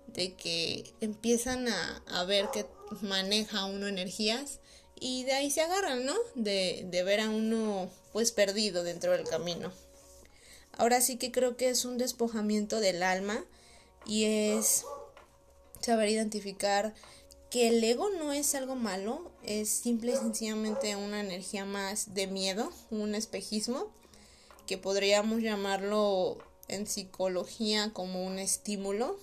De 0.07 0.35
que 0.35 0.95
empiezan 1.01 1.69
a, 1.69 2.03
a 2.07 2.25
ver 2.25 2.49
que 2.53 2.67
maneja 3.03 3.67
uno 3.67 3.87
energías 3.87 4.61
y 4.99 5.25
de 5.25 5.33
ahí 5.33 5.51
se 5.51 5.61
agarran, 5.61 6.05
¿no? 6.05 6.15
De, 6.35 6.87
de 6.91 7.03
ver 7.03 7.21
a 7.21 7.31
uno 7.31 7.91
pues 8.13 8.33
perdido 8.33 8.83
dentro 8.83 9.13
del 9.13 9.29
camino. 9.29 9.73
Ahora 10.73 11.01
sí 11.01 11.17
que 11.17 11.33
creo 11.33 11.57
que 11.57 11.69
es 11.69 11.85
un 11.85 11.99
despojamiento 11.99 12.81
del 12.81 13.03
alma 13.03 13.45
y 14.05 14.25
es 14.25 14.85
saber 15.81 16.09
identificar 16.09 16.95
que 17.51 17.69
el 17.69 17.83
ego 17.83 18.11
no 18.11 18.33
es 18.33 18.55
algo 18.55 18.75
malo, 18.75 19.31
es 19.43 19.69
simple 19.69 20.13
y 20.13 20.17
sencillamente 20.17 20.97
una 20.97 21.21
energía 21.21 21.65
más 21.65 22.15
de 22.15 22.27
miedo, 22.27 22.73
un 22.91 23.15
espejismo, 23.15 23.93
que 24.67 24.79
podríamos 24.79 25.41
llamarlo 25.41 26.39
en 26.69 26.87
psicología 26.87 27.93
como 27.93 28.27
un 28.27 28.39
estímulo. 28.39 29.19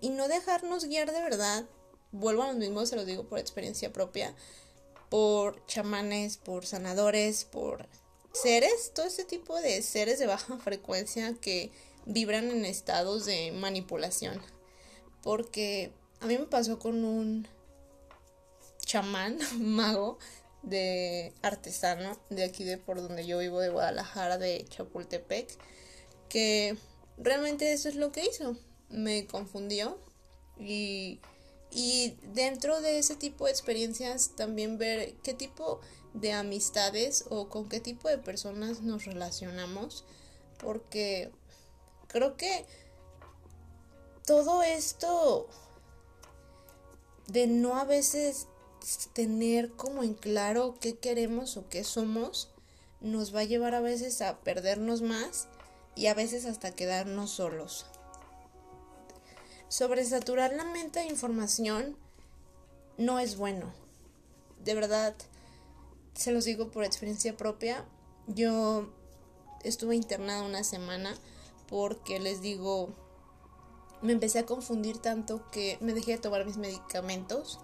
y 0.00 0.10
no 0.10 0.28
dejarnos 0.28 0.84
guiar 0.86 1.12
de 1.12 1.22
verdad 1.22 1.66
vuelvo 2.18 2.42
a 2.42 2.52
lo 2.52 2.54
mismo, 2.54 2.84
se 2.86 2.96
lo 2.96 3.04
digo 3.04 3.24
por 3.24 3.38
experiencia 3.38 3.92
propia, 3.92 4.34
por 5.08 5.64
chamanes, 5.66 6.36
por 6.36 6.66
sanadores, 6.66 7.44
por 7.44 7.86
seres, 8.32 8.92
todo 8.94 9.06
ese 9.06 9.24
tipo 9.24 9.56
de 9.60 9.82
seres 9.82 10.18
de 10.18 10.26
baja 10.26 10.58
frecuencia 10.64 11.34
que 11.40 11.70
vibran 12.04 12.50
en 12.50 12.64
estados 12.64 13.24
de 13.24 13.52
manipulación. 13.52 14.40
Porque 15.22 15.92
a 16.20 16.26
mí 16.26 16.38
me 16.38 16.46
pasó 16.46 16.78
con 16.78 17.04
un 17.04 17.48
chamán, 18.84 19.38
mago, 19.58 20.18
de 20.62 21.32
artesano, 21.42 22.18
de 22.28 22.42
aquí 22.42 22.64
de 22.64 22.76
por 22.76 23.00
donde 23.00 23.24
yo 23.24 23.38
vivo, 23.38 23.60
de 23.60 23.68
Guadalajara, 23.68 24.36
de 24.36 24.64
Chapultepec, 24.68 25.56
que 26.28 26.76
realmente 27.16 27.72
eso 27.72 27.88
es 27.88 27.94
lo 27.94 28.10
que 28.10 28.26
hizo. 28.26 28.56
Me 28.88 29.26
confundió 29.26 29.98
y 30.58 31.20
y 31.78 32.16
dentro 32.32 32.80
de 32.80 32.98
ese 32.98 33.16
tipo 33.16 33.44
de 33.44 33.50
experiencias 33.50 34.30
también 34.34 34.78
ver 34.78 35.12
qué 35.22 35.34
tipo 35.34 35.82
de 36.14 36.32
amistades 36.32 37.26
o 37.28 37.50
con 37.50 37.68
qué 37.68 37.80
tipo 37.80 38.08
de 38.08 38.16
personas 38.16 38.80
nos 38.80 39.04
relacionamos. 39.04 40.06
Porque 40.56 41.30
creo 42.08 42.38
que 42.38 42.64
todo 44.24 44.62
esto 44.62 45.48
de 47.26 47.46
no 47.46 47.76
a 47.76 47.84
veces 47.84 48.46
tener 49.12 49.70
como 49.72 50.02
en 50.02 50.14
claro 50.14 50.76
qué 50.80 50.96
queremos 50.96 51.58
o 51.58 51.68
qué 51.68 51.84
somos, 51.84 52.48
nos 53.02 53.34
va 53.34 53.40
a 53.40 53.44
llevar 53.44 53.74
a 53.74 53.80
veces 53.80 54.22
a 54.22 54.38
perdernos 54.40 55.02
más 55.02 55.48
y 55.94 56.06
a 56.06 56.14
veces 56.14 56.46
hasta 56.46 56.74
quedarnos 56.74 57.32
solos. 57.32 57.84
Sobresaturar 59.68 60.52
la 60.52 60.64
mente 60.64 61.00
de 61.00 61.06
información 61.06 61.96
no 62.98 63.18
es 63.18 63.36
bueno. 63.36 63.72
De 64.64 64.74
verdad, 64.74 65.14
se 66.14 66.32
los 66.32 66.44
digo 66.44 66.70
por 66.70 66.84
experiencia 66.84 67.36
propia. 67.36 67.84
Yo 68.28 68.88
estuve 69.64 69.96
internada 69.96 70.42
una 70.42 70.62
semana 70.62 71.14
porque 71.68 72.20
les 72.20 72.40
digo, 72.40 72.94
me 74.02 74.12
empecé 74.12 74.38
a 74.38 74.46
confundir 74.46 74.98
tanto 74.98 75.50
que 75.50 75.78
me 75.80 75.94
dejé 75.94 76.12
de 76.12 76.18
tomar 76.18 76.46
mis 76.46 76.56
medicamentos 76.56 77.58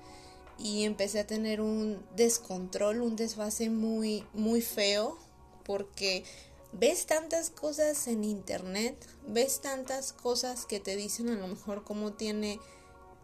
y 0.59 0.85
empecé 0.85 1.21
a 1.21 1.27
tener 1.27 1.61
un 1.61 2.05
descontrol, 2.17 3.01
un 3.01 3.17
desfase 3.17 3.71
muy 3.71 4.27
muy 4.33 4.61
feo 4.61 5.19
porque 5.65 6.25
ves 6.73 7.07
tantas 7.07 7.51
cosas 7.51 8.07
en 8.09 8.25
internet, 8.25 8.97
ves 9.27 9.61
tantas 9.61 10.13
cosas 10.13 10.67
que 10.67 10.81
te 10.81 10.97
dicen 10.97 11.29
a 11.29 11.37
lo 11.37 11.47
mejor 11.47 11.85
cómo 11.85 12.13
tiene 12.13 12.59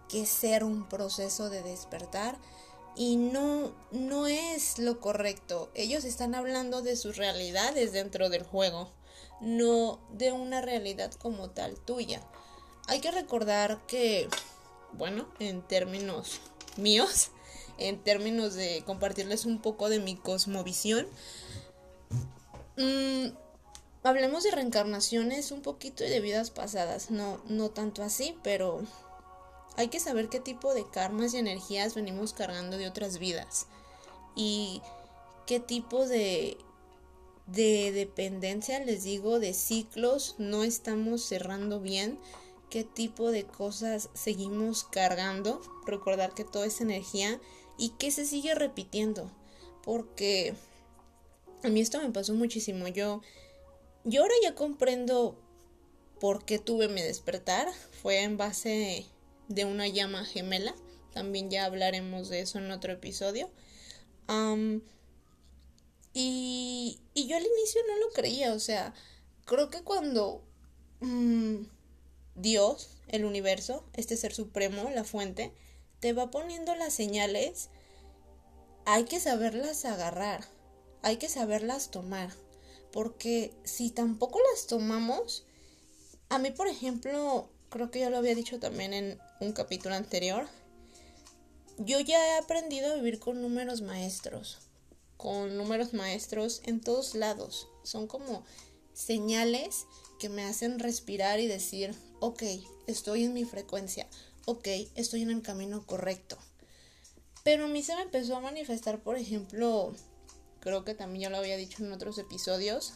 que 0.09 0.27
ser 0.27 0.65
un 0.65 0.89
proceso 0.89 1.51
de 1.51 1.63
despertar 1.63 2.39
y 2.97 3.17
no 3.17 3.75
no 3.91 4.27
es 4.27 4.79
lo 4.79 5.01
correcto. 5.01 5.71
Ellos 5.75 6.05
están 6.05 6.35
hablando 6.35 6.83
de 6.83 6.97
sus 6.97 7.17
realidades 7.17 7.93
dentro 7.93 8.29
del 8.29 8.43
juego, 8.43 8.91
no 9.41 10.01
de 10.11 10.33
una 10.33 10.61
realidad 10.61 11.13
como 11.13 11.51
tal 11.51 11.79
tuya. 11.79 12.21
Hay 12.87 13.01
que 13.01 13.11
recordar 13.11 13.85
que 13.87 14.29
bueno, 14.93 15.29
en 15.39 15.63
términos 15.63 16.41
míos, 16.77 17.31
en 17.79 18.03
términos 18.03 18.55
de 18.55 18.83
compartirles 18.85 19.45
un 19.45 19.61
poco 19.61 19.89
de 19.89 20.01
mi 20.01 20.17
cosmovisión, 20.17 21.07
Mm, 22.79 23.35
hablemos 24.05 24.45
de 24.45 24.53
reencarnaciones 24.53 25.51
un 25.51 25.63
poquito 25.63 26.05
y 26.05 26.09
de 26.09 26.21
vidas 26.21 26.53
pasadas, 26.53 27.11
no, 27.11 27.41
no 27.49 27.71
tanto 27.71 28.05
así, 28.05 28.39
pero 28.45 28.83
hay 29.77 29.89
que 29.89 29.99
saber 29.99 30.29
qué 30.29 30.39
tipo 30.39 30.75
de 30.75 30.89
karmas 30.89 31.35
y 31.35 31.39
energías 31.39 31.97
venimos 31.97 32.33
cargando 32.33 32.79
de 32.79 32.87
otras 32.87 33.19
vidas 33.19 33.67
y 34.37 34.81
qué 35.47 35.59
tipo 35.59 36.07
de, 36.07 36.57
de 37.49 37.91
dependencia, 37.91 38.79
les 38.79 39.03
digo, 39.03 39.41
de 39.41 39.55
ciclos 39.55 40.37
no 40.39 40.63
estamos 40.63 41.23
cerrando 41.23 41.81
bien, 41.81 42.21
qué 42.71 42.85
tipo 42.85 43.33
de 43.33 43.43
cosas 43.43 44.09
seguimos 44.15 44.85
cargando, 44.85 45.61
recordar 45.85 46.33
que 46.33 46.45
todo 46.45 46.63
es 46.63 46.81
energía 46.81 47.41
y 47.77 47.91
que 47.91 48.13
se 48.13 48.25
sigue 48.25 48.55
repitiendo, 48.55 49.33
porque 49.83 50.55
a 51.63 51.69
mí 51.69 51.81
esto 51.81 52.01
me 52.01 52.11
pasó 52.11 52.35
muchísimo. 52.35 52.89
Yo, 52.89 53.23
yo 54.05 54.23
ahora 54.23 54.35
ya 54.43 54.55
comprendo 54.55 55.39
por 56.21 56.45
qué 56.45 56.59
tuve 56.59 56.89
mi 56.89 57.03
despertar. 57.03 57.69
Fue 58.03 58.23
en 58.23 58.37
base 58.37 59.07
de 59.49 59.65
una 59.65 59.89
llama 59.89 60.25
gemela. 60.25 60.75
También 61.13 61.51
ya 61.51 61.65
hablaremos 61.65 62.29
de 62.29 62.41
eso 62.41 62.59
en 62.59 62.71
otro 62.71 62.93
episodio. 62.93 63.51
y, 66.13 67.01
y, 67.15 67.27
yo 67.27 67.37
al 67.37 67.47
inicio 67.47 67.81
no 67.89 67.99
lo 67.99 68.13
creía. 68.13 68.53
O 68.53 68.61
sea, 68.61 68.95
creo 69.45 69.71
que 69.71 69.83
cuando 69.83 70.45
mm, 71.01 71.63
Dios, 72.35 72.99
el 73.09 73.25
universo, 73.25 73.85
este 73.95 74.17
ser 74.17 74.35
supremo, 74.35 74.91
la 74.91 75.05
fuente, 75.05 75.53
te 76.01 76.13
va 76.13 76.31
poniendo 76.31 76.75
las 76.77 76.95
señales, 76.95 77.71
hay 78.85 79.05
que 79.05 79.19
saberlas 79.19 79.85
agarrar 79.85 80.58
hay 81.03 81.17
que 81.17 81.29
saberlas 81.29 81.91
tomar. 81.91 82.33
Porque 82.93 83.55
si 83.65 83.91
tampoco 83.91 84.39
las 84.53 84.67
tomamos, 84.67 85.45
a 86.29 86.39
mí, 86.39 86.51
por 86.51 86.69
ejemplo, 86.69 87.51
creo 87.69 87.91
que 87.91 88.01
ya 88.01 88.11
lo 88.11 88.19
había 88.19 88.35
dicho 88.35 88.59
también 88.59 88.93
en 88.95 89.19
un 89.41 89.53
capítulo 89.53 89.95
anterior, 89.95 90.49
yo 91.79 92.01
ya 92.01 92.19
he 92.27 92.39
aprendido 92.39 92.91
a 92.91 92.95
vivir 92.97 93.19
con 93.19 93.41
números 93.41 93.83
maestros, 93.83 94.59
con 95.17 95.57
números 95.57 95.93
maestros 95.93 96.61
en 96.65 96.81
todos 96.81 97.15
lados. 97.15 97.69
Son 97.85 98.07
como 98.07 98.45
señales 98.95 99.87
que 100.19 100.29
me 100.29 100.45
hacen 100.45 100.81
respirar 100.81 101.39
y 101.39 101.47
decir, 101.47 101.95
ok, 102.21 102.43
estoy 102.87 103.25
en 103.25 103.33
mi 103.33 103.45
frecuencia, 103.45 104.09
ok, 104.47 104.67
estoy 104.97 105.23
en 105.23 105.31
el 105.31 105.43
camino 105.43 105.87
correcto. 105.87 106.37
Pero 107.45 107.67
a 107.67 107.69
mí 107.69 107.83
se 107.83 107.95
me 107.95 108.03
empezó 108.03 108.37
a 108.37 108.41
manifestar, 108.41 109.03
por 109.03 109.17
ejemplo, 109.17 109.95
creo 110.69 110.85
que 110.85 110.95
también 110.95 111.23
ya 111.23 111.31
lo 111.31 111.39
había 111.39 111.57
dicho 111.57 111.83
en 111.83 111.93
otros 111.93 112.19
episodios, 112.19 112.93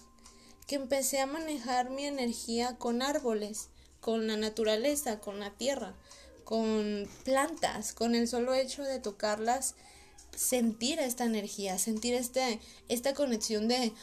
que 0.66 0.74
empecé 0.74 1.20
a 1.20 1.26
manejar 1.26 1.88
mi 1.88 2.04
energía 2.04 2.76
con 2.76 3.00
árboles, 3.00 3.70
con 3.98 4.26
la 4.26 4.36
naturaleza, 4.36 5.20
con 5.20 5.40
la 5.40 5.56
tierra, 5.56 5.94
con 6.44 7.08
plantas, 7.24 7.94
con 7.94 8.14
el 8.14 8.28
solo 8.28 8.52
hecho 8.52 8.82
de 8.82 8.98
tocarlas, 8.98 9.74
sentir 10.36 10.98
esta 10.98 11.24
energía, 11.24 11.78
sentir 11.78 12.12
este, 12.12 12.60
esta 12.88 13.14
conexión 13.14 13.68
de, 13.68 13.94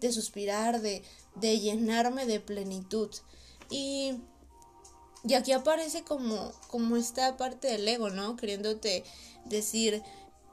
de 0.00 0.12
suspirar, 0.12 0.80
de, 0.80 1.02
de 1.34 1.58
llenarme 1.58 2.26
de 2.26 2.38
plenitud. 2.38 3.10
Y, 3.70 4.20
y 5.24 5.34
aquí 5.34 5.50
aparece 5.50 6.04
como, 6.04 6.52
como 6.68 6.96
esta 6.96 7.36
parte 7.36 7.66
del 7.66 7.88
ego, 7.88 8.10
¿no? 8.10 8.36
Queriéndote 8.36 9.02
decir, 9.46 10.04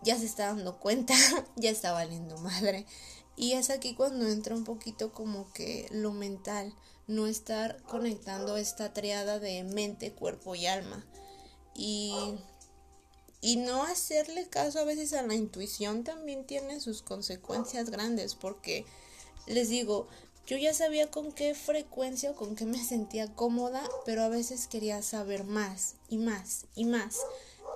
ya 0.03 0.17
se 0.17 0.25
está 0.25 0.47
dando 0.47 0.79
cuenta, 0.79 1.13
ya 1.55 1.69
está 1.69 1.91
valiendo 1.91 2.37
madre. 2.37 2.85
Y 3.35 3.53
es 3.53 3.69
aquí 3.69 3.95
cuando 3.95 4.27
entra 4.27 4.55
un 4.55 4.63
poquito 4.63 5.13
como 5.13 5.51
que 5.53 5.87
lo 5.91 6.11
mental, 6.11 6.73
no 7.07 7.27
estar 7.27 7.81
conectando 7.83 8.57
esta 8.57 8.93
triada 8.93 9.39
de 9.39 9.63
mente, 9.63 10.11
cuerpo 10.11 10.55
y 10.55 10.67
alma. 10.67 11.05
Y, 11.73 12.13
y 13.39 13.55
no 13.57 13.83
hacerle 13.83 14.47
caso 14.47 14.79
a 14.79 14.83
veces 14.83 15.13
a 15.13 15.21
la 15.23 15.35
intuición 15.35 16.03
también 16.03 16.45
tiene 16.45 16.79
sus 16.79 17.01
consecuencias 17.01 17.89
grandes 17.89 18.35
porque 18.35 18.85
les 19.47 19.69
digo, 19.69 20.07
yo 20.45 20.57
ya 20.57 20.73
sabía 20.73 21.09
con 21.09 21.31
qué 21.31 21.55
frecuencia 21.55 22.31
o 22.31 22.35
con 22.35 22.55
qué 22.55 22.65
me 22.65 22.83
sentía 22.83 23.33
cómoda, 23.33 23.83
pero 24.05 24.23
a 24.23 24.29
veces 24.29 24.67
quería 24.67 25.01
saber 25.01 25.45
más 25.45 25.95
y 26.09 26.17
más 26.17 26.65
y 26.75 26.85
más. 26.85 27.17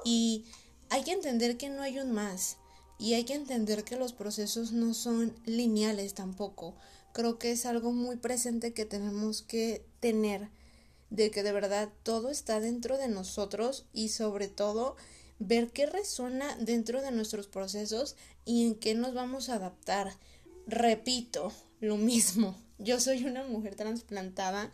Y 0.03 0.45
hay 0.89 1.03
que 1.03 1.11
entender 1.11 1.57
que 1.57 1.69
no 1.69 1.81
hay 1.81 1.99
un 1.99 2.11
más 2.11 2.57
y 2.97 3.13
hay 3.13 3.25
que 3.25 3.33
entender 3.33 3.83
que 3.83 3.97
los 3.97 4.13
procesos 4.13 4.71
no 4.71 4.93
son 4.93 5.33
lineales 5.45 6.13
tampoco. 6.13 6.75
Creo 7.13 7.39
que 7.39 7.51
es 7.51 7.65
algo 7.65 7.91
muy 7.91 8.17
presente 8.17 8.73
que 8.73 8.85
tenemos 8.85 9.41
que 9.41 9.85
tener, 9.99 10.49
de 11.09 11.31
que 11.31 11.43
de 11.43 11.51
verdad 11.51 11.89
todo 12.03 12.29
está 12.29 12.59
dentro 12.59 12.97
de 12.97 13.07
nosotros 13.07 13.85
y 13.93 14.09
sobre 14.09 14.47
todo 14.47 14.95
ver 15.39 15.71
qué 15.71 15.85
resuena 15.85 16.55
dentro 16.57 17.01
de 17.01 17.11
nuestros 17.11 17.47
procesos 17.47 18.15
y 18.45 18.65
en 18.65 18.75
qué 18.75 18.95
nos 18.95 19.13
vamos 19.13 19.49
a 19.49 19.55
adaptar. 19.55 20.17
Repito, 20.67 21.51
lo 21.79 21.97
mismo. 21.97 22.57
Yo 22.77 22.99
soy 22.99 23.25
una 23.25 23.45
mujer 23.45 23.75
trasplantada 23.75 24.71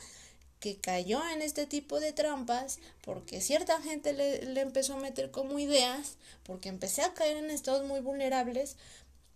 que 0.61 0.77
cayó 0.77 1.21
en 1.33 1.41
este 1.41 1.65
tipo 1.65 1.99
de 1.99 2.13
trampas 2.13 2.79
porque 3.01 3.41
cierta 3.41 3.81
gente 3.81 4.13
le, 4.13 4.61
empezó 4.61 4.93
a 4.93 4.99
meter 5.01 5.31
como 5.31 5.59
ideas, 5.59 6.17
porque 6.43 6.69
empecé 6.69 7.01
a 7.01 7.13
caer 7.13 7.35
en 7.35 7.49
estados 7.51 7.85
muy 7.85 7.99
vulnerables. 7.99 8.77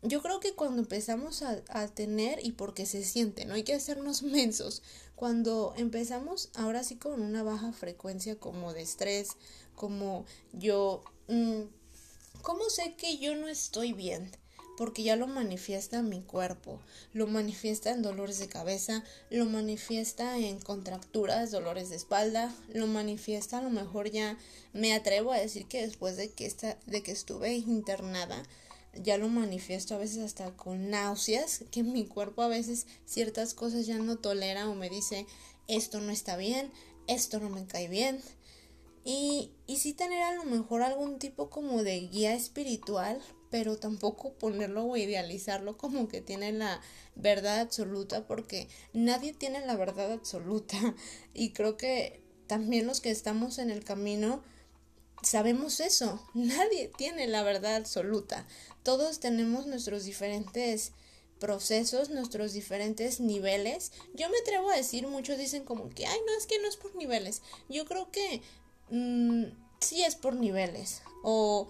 Yo 0.03 0.21
creo 0.21 0.39
que 0.39 0.53
cuando 0.53 0.81
empezamos 0.81 1.41
a, 1.41 1.61
a 1.69 1.87
tener, 1.87 2.45
y 2.45 2.51
porque 2.51 2.85
se 2.85 3.03
siente, 3.03 3.45
no 3.45 3.55
hay 3.55 3.63
que 3.63 3.73
hacernos 3.73 4.21
mensos, 4.23 4.83
cuando 5.15 5.73
empezamos 5.77 6.49
ahora 6.53 6.83
sí 6.83 6.95
con 6.95 7.21
una 7.21 7.41
baja 7.41 7.73
frecuencia 7.73 8.39
como 8.39 8.73
de 8.73 8.83
estrés, 8.83 9.29
como 9.75 10.25
yo, 10.53 11.03
mm, 11.27 11.61
¿cómo 12.43 12.69
sé 12.69 12.95
que 12.95 13.17
yo 13.17 13.35
no 13.35 13.47
estoy 13.47 13.93
bien? 13.93 14.31
Porque 14.77 15.03
ya 15.03 15.15
lo 15.15 15.27
manifiesta 15.27 16.01
mi 16.01 16.21
cuerpo, 16.21 16.79
lo 17.13 17.27
manifiesta 17.27 17.91
en 17.91 18.01
dolores 18.01 18.39
de 18.39 18.47
cabeza, 18.47 19.03
lo 19.29 19.45
manifiesta 19.45 20.37
en 20.37 20.59
contracturas, 20.59 21.51
dolores 21.51 21.89
de 21.89 21.95
espalda, 21.95 22.53
lo 22.73 22.87
manifiesta 22.87 23.59
a 23.59 23.61
lo 23.61 23.69
mejor 23.69 24.09
ya 24.09 24.37
me 24.73 24.93
atrevo 24.93 25.31
a 25.31 25.39
decir 25.39 25.67
que 25.67 25.81
después 25.81 26.17
de 26.17 26.31
que 26.31 26.45
esta, 26.45 26.77
de 26.85 27.03
que 27.03 27.11
estuve 27.11 27.53
internada 27.55 28.43
ya 29.03 29.17
lo 29.17 29.27
manifiesto 29.27 29.95
a 29.95 29.97
veces 29.97 30.19
hasta 30.19 30.55
con 30.55 30.89
náuseas, 30.89 31.63
que 31.71 31.83
mi 31.83 32.05
cuerpo 32.05 32.41
a 32.41 32.47
veces 32.47 32.87
ciertas 33.05 33.53
cosas 33.53 33.85
ya 33.85 33.97
no 33.97 34.17
tolera 34.17 34.69
o 34.69 34.75
me 34.75 34.89
dice 34.89 35.25
esto 35.67 35.99
no 35.99 36.11
está 36.11 36.37
bien, 36.37 36.71
esto 37.07 37.39
no 37.39 37.49
me 37.49 37.65
cae 37.65 37.87
bien. 37.87 38.21
Y, 39.03 39.51
y 39.67 39.77
sí 39.77 39.93
tener 39.93 40.23
a 40.23 40.33
lo 40.33 40.45
mejor 40.45 40.81
algún 40.81 41.19
tipo 41.19 41.49
como 41.49 41.83
de 41.83 41.99
guía 42.07 42.33
espiritual 42.33 43.21
pero 43.49 43.77
tampoco 43.77 44.33
ponerlo 44.33 44.85
o 44.85 44.97
idealizarlo 44.97 45.77
como 45.77 46.07
que 46.07 46.21
tiene 46.21 46.51
la 46.51 46.81
verdad 47.15 47.59
absoluta, 47.59 48.27
porque 48.27 48.67
nadie 48.93 49.33
tiene 49.33 49.65
la 49.65 49.75
verdad 49.75 50.11
absoluta. 50.11 50.77
Y 51.33 51.51
creo 51.51 51.77
que 51.77 52.21
también 52.47 52.87
los 52.87 53.01
que 53.01 53.11
estamos 53.11 53.57
en 53.59 53.69
el 53.69 53.83
camino 53.83 54.43
sabemos 55.21 55.79
eso, 55.79 56.23
nadie 56.33 56.91
tiene 56.97 57.27
la 57.27 57.43
verdad 57.43 57.75
absoluta. 57.75 58.47
Todos 58.83 59.19
tenemos 59.19 59.67
nuestros 59.67 60.03
diferentes 60.03 60.93
procesos, 61.39 62.09
nuestros 62.09 62.53
diferentes 62.53 63.19
niveles. 63.19 63.91
Yo 64.13 64.29
me 64.29 64.37
atrevo 64.37 64.69
a 64.69 64.75
decir, 64.75 65.07
muchos 65.07 65.37
dicen 65.37 65.63
como 65.63 65.89
que, 65.89 66.05
ay, 66.05 66.17
no, 66.25 66.37
es 66.37 66.47
que 66.47 66.59
no 66.59 66.67
es 66.67 66.77
por 66.77 66.95
niveles. 66.95 67.41
Yo 67.69 67.85
creo 67.85 68.09
que 68.11 68.41
mm, 68.89 69.45
sí 69.79 70.03
es 70.03 70.15
por 70.15 70.35
niveles. 70.35 71.01
O 71.23 71.69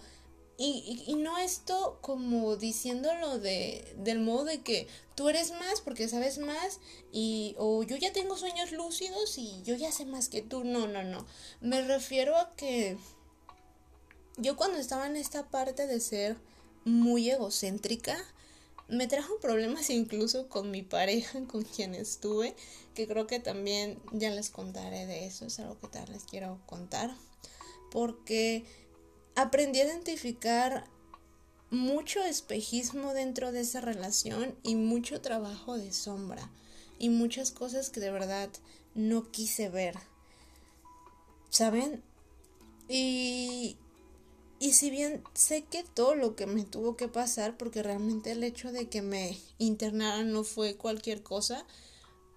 y, 0.58 1.14
no 1.18 1.36
esto 1.36 1.98
como 2.00 2.56
diciéndolo 2.56 3.38
de, 3.38 3.94
del 3.98 4.20
modo 4.20 4.44
de 4.44 4.62
que 4.62 4.86
tú 5.14 5.28
eres 5.28 5.50
más 5.50 5.82
porque 5.82 6.08
sabes 6.08 6.38
más 6.38 6.80
y 7.12 7.54
o 7.58 7.82
yo 7.82 7.96
ya 7.96 8.12
tengo 8.12 8.36
sueños 8.38 8.72
lúcidos 8.72 9.36
y 9.36 9.62
yo 9.64 9.74
ya 9.74 9.92
sé 9.92 10.06
más 10.06 10.28
que 10.28 10.40
tú. 10.40 10.64
No, 10.64 10.86
no, 10.88 11.02
no. 11.02 11.26
Me 11.60 11.82
refiero 11.82 12.36
a 12.36 12.54
que 12.56 12.96
yo 14.38 14.56
cuando 14.56 14.78
estaba 14.78 15.06
en 15.06 15.16
esta 15.16 15.48
parte 15.48 15.86
de 15.86 16.00
ser 16.00 16.36
muy 16.84 17.28
egocéntrica, 17.28 18.16
me 18.88 19.08
trajo 19.08 19.38
problemas 19.40 19.90
incluso 19.90 20.48
con 20.48 20.70
mi 20.70 20.82
pareja 20.82 21.40
con 21.48 21.62
quien 21.62 21.94
estuve, 21.94 22.54
que 22.94 23.06
creo 23.06 23.26
que 23.26 23.40
también 23.40 24.00
ya 24.12 24.30
les 24.30 24.50
contaré 24.50 25.06
de 25.06 25.26
eso, 25.26 25.46
es 25.46 25.58
algo 25.58 25.78
que 25.80 25.88
tal 25.88 26.10
les 26.12 26.24
quiero 26.24 26.60
contar, 26.66 27.14
porque 27.90 28.64
aprendí 29.36 29.80
a 29.80 29.84
identificar 29.84 30.86
mucho 31.70 32.22
espejismo 32.22 33.12
dentro 33.12 33.52
de 33.52 33.60
esa 33.60 33.80
relación 33.80 34.56
y 34.62 34.74
mucho 34.74 35.20
trabajo 35.20 35.76
de 35.76 35.92
sombra 35.92 36.50
y 36.98 37.10
muchas 37.10 37.50
cosas 37.50 37.90
que 37.90 38.00
de 38.00 38.10
verdad 38.10 38.48
no 38.94 39.30
quise 39.30 39.68
ver. 39.68 39.96
¿Saben? 41.50 42.02
Y, 42.88 43.76
y 44.58 44.72
si 44.72 44.90
bien 44.90 45.22
sé 45.34 45.64
que 45.64 45.84
todo 45.84 46.14
lo 46.14 46.34
que 46.34 46.46
me 46.46 46.64
tuvo 46.64 46.96
que 46.96 47.08
pasar, 47.08 47.56
porque 47.56 47.82
realmente 47.82 48.32
el 48.32 48.42
hecho 48.42 48.72
de 48.72 48.88
que 48.88 49.02
me 49.02 49.38
internaran 49.58 50.32
no 50.32 50.44
fue 50.44 50.76
cualquier 50.76 51.22
cosa, 51.22 51.66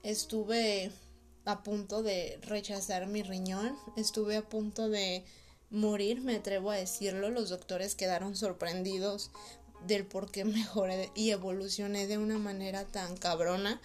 estuve 0.04 0.92
a 1.46 1.64
punto 1.64 2.04
de 2.04 2.40
rechazar 2.42 3.08
mi 3.08 3.24
riñón, 3.24 3.78
estuve 3.96 4.36
a 4.38 4.48
punto 4.48 4.90
de 4.90 5.24
morir, 5.70 6.22
me 6.22 6.36
atrevo 6.36 6.72
a 6.72 6.76
decirlo, 6.76 7.30
los 7.30 7.50
doctores 7.50 7.96
quedaron 7.96 8.36
sorprendidos 8.36 9.32
del 9.86 10.06
por 10.06 10.32
qué 10.32 10.46
mejoré 10.46 11.12
y 11.16 11.32
evolucioné 11.32 12.08
de 12.08 12.18
una 12.18 12.38
manera 12.38 12.86
tan 12.86 13.18
cabrona. 13.18 13.82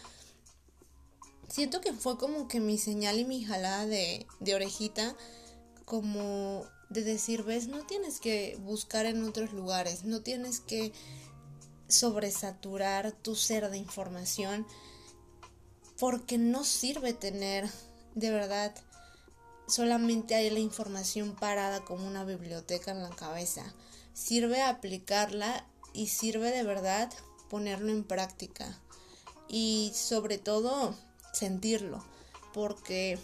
Siento 1.49 1.81
que 1.81 1.92
fue 1.92 2.18
como 2.18 2.49
que 2.49 2.61
mi 2.61 2.79
señal 2.79 3.18
y 3.18 3.25
mi 3.25 3.44
jalada 3.44 3.87
de, 3.87 4.27
de 4.40 4.55
orejita, 4.55 5.14
como 5.85 6.64
de 6.88 7.03
decir, 7.05 7.42
ves, 7.42 7.68
no 7.68 7.85
tienes 7.87 8.18
que 8.18 8.57
buscar 8.61 9.07
en 9.07 9.23
otros 9.25 9.53
lugares, 9.53 10.05
no 10.05 10.23
tienes 10.23 10.61
que 10.61 10.92
sobresaturar 11.88 13.12
tu 13.12 13.37
ser 13.37 13.70
de 13.70 13.79
información, 13.79 14.66
porque 15.99 16.38
no 16.38 16.64
sirve 16.64 17.12
tener 17.12 17.68
de 18.14 18.31
verdad 18.31 18.75
solamente 19.66 20.35
hay 20.35 20.50
la 20.50 20.59
información 20.59 21.35
parada 21.35 21.85
como 21.85 22.07
una 22.07 22.24
biblioteca 22.24 22.90
en 22.90 23.03
la 23.03 23.11
cabeza. 23.11 23.74
Sirve 24.12 24.62
aplicarla 24.62 25.66
y 25.92 26.09
sirve 26.09 26.50
de 26.50 26.62
verdad 26.62 27.12
ponerlo 27.48 27.90
en 27.90 28.05
práctica. 28.05 28.79
Y 29.48 29.92
sobre 29.94 30.38
todo 30.38 30.94
sentirlo. 31.33 32.05
Porque 32.53 33.18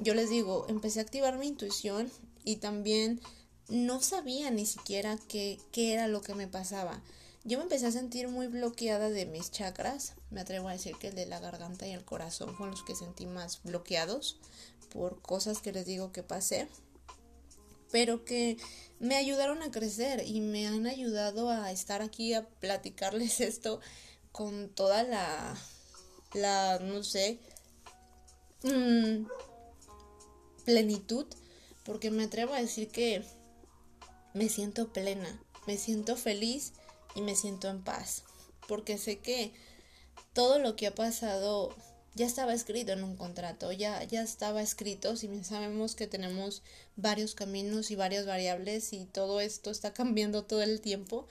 yo 0.00 0.14
les 0.14 0.30
digo, 0.30 0.66
empecé 0.68 1.00
a 1.00 1.02
activar 1.02 1.38
mi 1.38 1.46
intuición 1.46 2.10
y 2.44 2.56
también 2.56 3.20
no 3.68 4.00
sabía 4.00 4.50
ni 4.50 4.66
siquiera 4.66 5.18
qué, 5.28 5.60
qué 5.70 5.94
era 5.94 6.08
lo 6.08 6.22
que 6.22 6.34
me 6.34 6.48
pasaba. 6.48 7.02
Yo 7.44 7.58
me 7.58 7.64
empecé 7.64 7.86
a 7.86 7.92
sentir 7.92 8.28
muy 8.28 8.46
bloqueada 8.46 9.10
de 9.10 9.26
mis 9.26 9.50
chakras. 9.50 10.14
Me 10.30 10.40
atrevo 10.40 10.68
a 10.68 10.72
decir 10.72 10.96
que 10.96 11.08
el 11.08 11.16
de 11.16 11.26
la 11.26 11.40
garganta 11.40 11.88
y 11.88 11.92
el 11.92 12.04
corazón 12.04 12.54
fueron 12.56 12.72
los 12.72 12.84
que 12.84 12.94
sentí 12.94 13.26
más 13.26 13.62
bloqueados 13.64 14.38
por 14.92 15.20
cosas 15.22 15.60
que 15.60 15.72
les 15.72 15.86
digo 15.86 16.12
que 16.12 16.22
pasé, 16.22 16.68
pero 17.90 18.24
que 18.24 18.56
me 18.98 19.16
ayudaron 19.16 19.62
a 19.62 19.70
crecer 19.70 20.24
y 20.26 20.40
me 20.40 20.66
han 20.66 20.86
ayudado 20.86 21.50
a 21.50 21.70
estar 21.72 22.02
aquí 22.02 22.34
a 22.34 22.46
platicarles 22.46 23.40
esto 23.40 23.80
con 24.32 24.68
toda 24.70 25.02
la, 25.02 25.56
la, 26.34 26.78
no 26.78 27.02
sé, 27.02 27.38
mm, 28.62 29.26
plenitud, 30.64 31.26
porque 31.84 32.10
me 32.10 32.24
atrevo 32.24 32.54
a 32.54 32.60
decir 32.60 32.88
que 32.88 33.24
me 34.34 34.48
siento 34.48 34.92
plena, 34.92 35.42
me 35.66 35.76
siento 35.76 36.16
feliz 36.16 36.72
y 37.14 37.20
me 37.20 37.34
siento 37.34 37.68
en 37.68 37.82
paz, 37.82 38.24
porque 38.68 38.96
sé 38.96 39.18
que 39.18 39.52
todo 40.32 40.58
lo 40.58 40.76
que 40.76 40.86
ha 40.86 40.94
pasado 40.94 41.74
ya 42.14 42.26
estaba 42.26 42.52
escrito 42.52 42.92
en 42.92 43.04
un 43.04 43.16
contrato, 43.16 43.72
ya, 43.72 44.02
ya 44.04 44.22
estaba 44.22 44.62
escrito, 44.62 45.16
si 45.16 45.28
bien 45.28 45.44
sabemos 45.44 45.94
que 45.94 46.06
tenemos 46.06 46.62
varios 46.96 47.34
caminos 47.34 47.90
y 47.90 47.96
varias 47.96 48.26
variables 48.26 48.92
y 48.92 49.06
todo 49.06 49.40
esto 49.40 49.70
está 49.70 49.94
cambiando 49.94 50.44
todo 50.44 50.62
el 50.62 50.80
tiempo, 50.80 51.26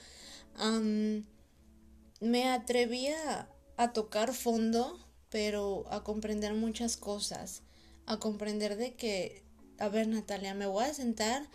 me 2.19 2.49
atrevía 2.49 3.47
a 3.77 3.93
tocar 3.93 4.33
fondo, 4.33 4.99
pero 5.29 5.85
a 5.89 6.03
comprender 6.03 6.53
muchas 6.53 6.97
cosas, 6.97 7.61
a 8.05 8.17
comprender 8.17 8.75
de 8.75 8.95
que, 8.95 9.43
a 9.77 9.87
ver 9.87 10.07
Natalia, 10.07 10.53
me 10.53 10.65
voy 10.65 10.85
a 10.85 10.93
sentar 10.93 11.47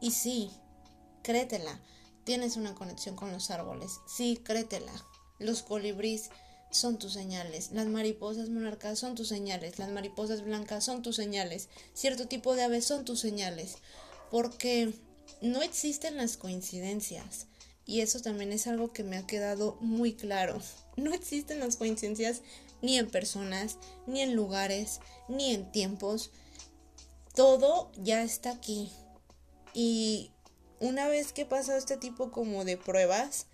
y 0.00 0.10
sí, 0.10 0.50
créetela, 1.22 1.80
tienes 2.24 2.56
una 2.56 2.74
conexión 2.74 3.14
con 3.14 3.30
los 3.32 3.50
árboles, 3.50 4.00
sí, 4.06 4.40
créetela, 4.42 4.92
los 5.38 5.62
colibríes 5.62 6.30
son 6.70 6.98
tus 6.98 7.12
señales, 7.12 7.70
las 7.72 7.86
mariposas 7.86 8.50
monarcas 8.50 8.98
son 8.98 9.14
tus 9.14 9.28
señales, 9.28 9.78
las 9.78 9.90
mariposas 9.90 10.42
blancas 10.42 10.84
son 10.84 11.02
tus 11.02 11.16
señales, 11.16 11.68
cierto 11.94 12.28
tipo 12.28 12.54
de 12.54 12.62
aves 12.62 12.84
son 12.84 13.04
tus 13.04 13.20
señales, 13.20 13.76
porque 14.30 14.92
no 15.40 15.62
existen 15.62 16.16
las 16.16 16.36
coincidencias. 16.36 17.46
Y 17.86 18.02
eso 18.02 18.20
también 18.20 18.52
es 18.52 18.66
algo 18.66 18.92
que 18.92 19.02
me 19.02 19.16
ha 19.16 19.26
quedado 19.26 19.78
muy 19.80 20.12
claro. 20.12 20.60
No 20.96 21.14
existen 21.14 21.60
las 21.60 21.76
coincidencias 21.76 22.42
ni 22.82 22.98
en 22.98 23.10
personas, 23.10 23.78
ni 24.06 24.20
en 24.20 24.34
lugares, 24.34 25.00
ni 25.26 25.54
en 25.54 25.72
tiempos. 25.72 26.30
Todo 27.34 27.90
ya 27.96 28.22
está 28.22 28.50
aquí. 28.50 28.92
Y 29.72 30.32
una 30.80 31.08
vez 31.08 31.32
que 31.32 31.46
pasa 31.46 31.78
este 31.78 31.96
tipo 31.96 32.30
como 32.30 32.64
de 32.64 32.76
pruebas, 32.76 33.46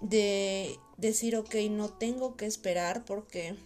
de 0.00 0.78
decir, 0.96 1.36
ok, 1.36 1.54
no 1.70 1.88
tengo 1.90 2.36
que 2.36 2.46
esperar 2.46 3.04
porque 3.04 3.56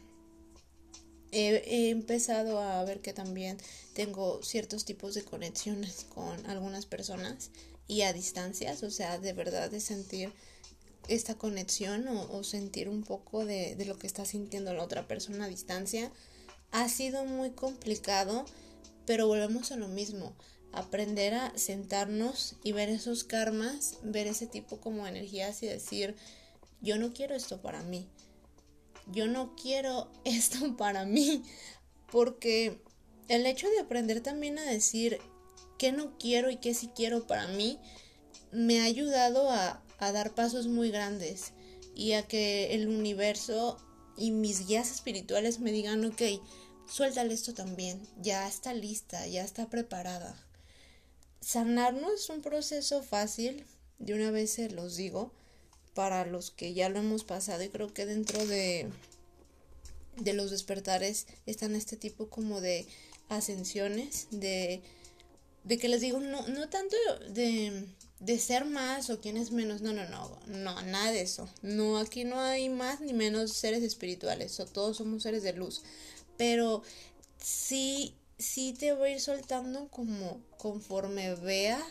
he, 1.32 1.90
empezado 1.90 2.60
a 2.60 2.82
ver 2.84 3.00
que 3.00 3.12
también 3.12 3.58
tengo 3.94 4.42
ciertos 4.42 4.84
tipos 4.84 5.14
de 5.14 5.24
conexiones 5.24 6.06
con 6.14 6.46
algunas 6.46 6.86
personas 6.86 7.50
y 7.88 8.02
a 8.02 8.12
distancias, 8.12 8.82
o 8.82 8.90
sea, 8.90 9.18
de 9.18 9.32
verdad 9.32 9.70
de 9.70 9.80
sentir 9.80 10.32
esta 11.08 11.36
conexión 11.36 12.08
o, 12.08 12.42
sentir 12.42 12.88
un 12.88 13.04
poco 13.04 13.44
de, 13.44 13.76
de, 13.76 13.84
lo 13.84 13.96
que 13.96 14.08
está 14.08 14.24
sintiendo 14.24 14.74
la 14.74 14.82
otra 14.82 15.06
persona 15.06 15.44
a 15.44 15.48
distancia. 15.48 16.10
Ha 16.72 16.88
sido 16.88 17.24
muy 17.24 17.50
complicado, 17.50 18.44
pero 19.06 19.28
volvemos 19.28 19.70
a 19.70 19.76
lo 19.76 19.86
mismo 19.86 20.34
aprender 20.72 21.34
a 21.34 21.56
sentarnos 21.56 22.56
y 22.62 22.72
ver 22.72 22.88
esos 22.88 23.24
karmas, 23.24 23.98
ver 24.02 24.26
ese 24.26 24.46
tipo 24.46 24.78
como 24.80 25.06
energías 25.06 25.62
y 25.62 25.66
decir, 25.66 26.16
yo 26.86 26.96
no 26.96 27.12
quiero 27.12 27.34
esto 27.34 27.60
para 27.60 27.82
mí. 27.82 28.08
Yo 29.12 29.26
no 29.26 29.54
quiero 29.54 30.10
esto 30.24 30.76
para 30.76 31.04
mí. 31.04 31.42
Porque 32.10 32.80
el 33.28 33.44
hecho 33.44 33.68
de 33.68 33.80
aprender 33.80 34.22
también 34.22 34.58
a 34.58 34.64
decir 34.64 35.18
qué 35.78 35.92
no 35.92 36.16
quiero 36.18 36.50
y 36.50 36.56
qué 36.56 36.72
sí 36.72 36.90
quiero 36.94 37.26
para 37.26 37.46
mí, 37.48 37.78
me 38.52 38.80
ha 38.80 38.84
ayudado 38.84 39.50
a, 39.50 39.82
dar 39.98 40.34
pasos 40.34 40.66
muy 40.66 40.90
grandes 40.90 41.52
y 41.94 42.12
a 42.12 42.22
que 42.22 42.74
el 42.74 42.88
universo 42.88 43.76
y 44.16 44.30
mis 44.30 44.66
guías 44.66 44.90
espirituales 44.90 45.58
me 45.58 45.72
digan, 45.72 46.04
ok, 46.04 46.22
suéltale 46.86 47.34
esto 47.34 47.52
también, 47.52 48.00
ya 48.18 48.46
está 48.46 48.72
lista, 48.72 49.26
ya 49.26 49.42
está 49.42 49.68
preparada 49.68 50.46
sanar 51.46 51.94
no 51.94 52.12
es 52.12 52.28
un 52.28 52.42
proceso 52.42 53.04
fácil, 53.04 53.64
de 54.00 54.14
una 54.14 54.32
vez 54.32 54.50
se 54.54 54.68
los 54.68 54.96
digo, 54.96 55.32
para 55.96 56.26
los 56.26 56.52
que 56.52 56.74
ya 56.74 56.88
lo 56.88 57.00
hemos 57.00 57.24
pasado 57.24 57.64
y 57.64 57.70
creo 57.70 57.92
que 57.92 58.06
dentro 58.06 58.46
de, 58.46 58.88
de 60.18 60.32
los 60.34 60.52
despertares 60.52 61.26
están 61.46 61.74
este 61.74 61.96
tipo 61.96 62.28
como 62.28 62.60
de 62.60 62.86
ascensiones, 63.28 64.28
de, 64.30 64.82
de 65.64 65.78
que 65.78 65.88
les 65.88 66.02
digo, 66.02 66.20
no, 66.20 66.46
no 66.46 66.68
tanto 66.68 66.94
de, 67.30 67.88
de 68.20 68.38
ser 68.38 68.66
más 68.66 69.10
o 69.10 69.20
quién 69.20 69.36
es 69.36 69.50
menos, 69.50 69.80
no, 69.80 69.92
no, 69.92 70.08
no, 70.08 70.38
no, 70.46 70.82
nada 70.82 71.10
de 71.10 71.22
eso. 71.22 71.48
No, 71.62 71.98
aquí 71.98 72.24
no 72.24 72.38
hay 72.38 72.68
más 72.68 73.00
ni 73.00 73.12
menos 73.12 73.54
seres 73.54 73.82
espirituales, 73.82 74.62
todos 74.72 74.98
somos 74.98 75.24
seres 75.24 75.42
de 75.42 75.54
luz. 75.54 75.82
Pero 76.36 76.82
sí 77.42 78.14
sí 78.38 78.74
te 78.78 78.92
voy 78.92 79.10
a 79.10 79.12
ir 79.14 79.20
soltando 79.20 79.88
como 79.88 80.40
conforme 80.58 81.34
vea 81.36 81.82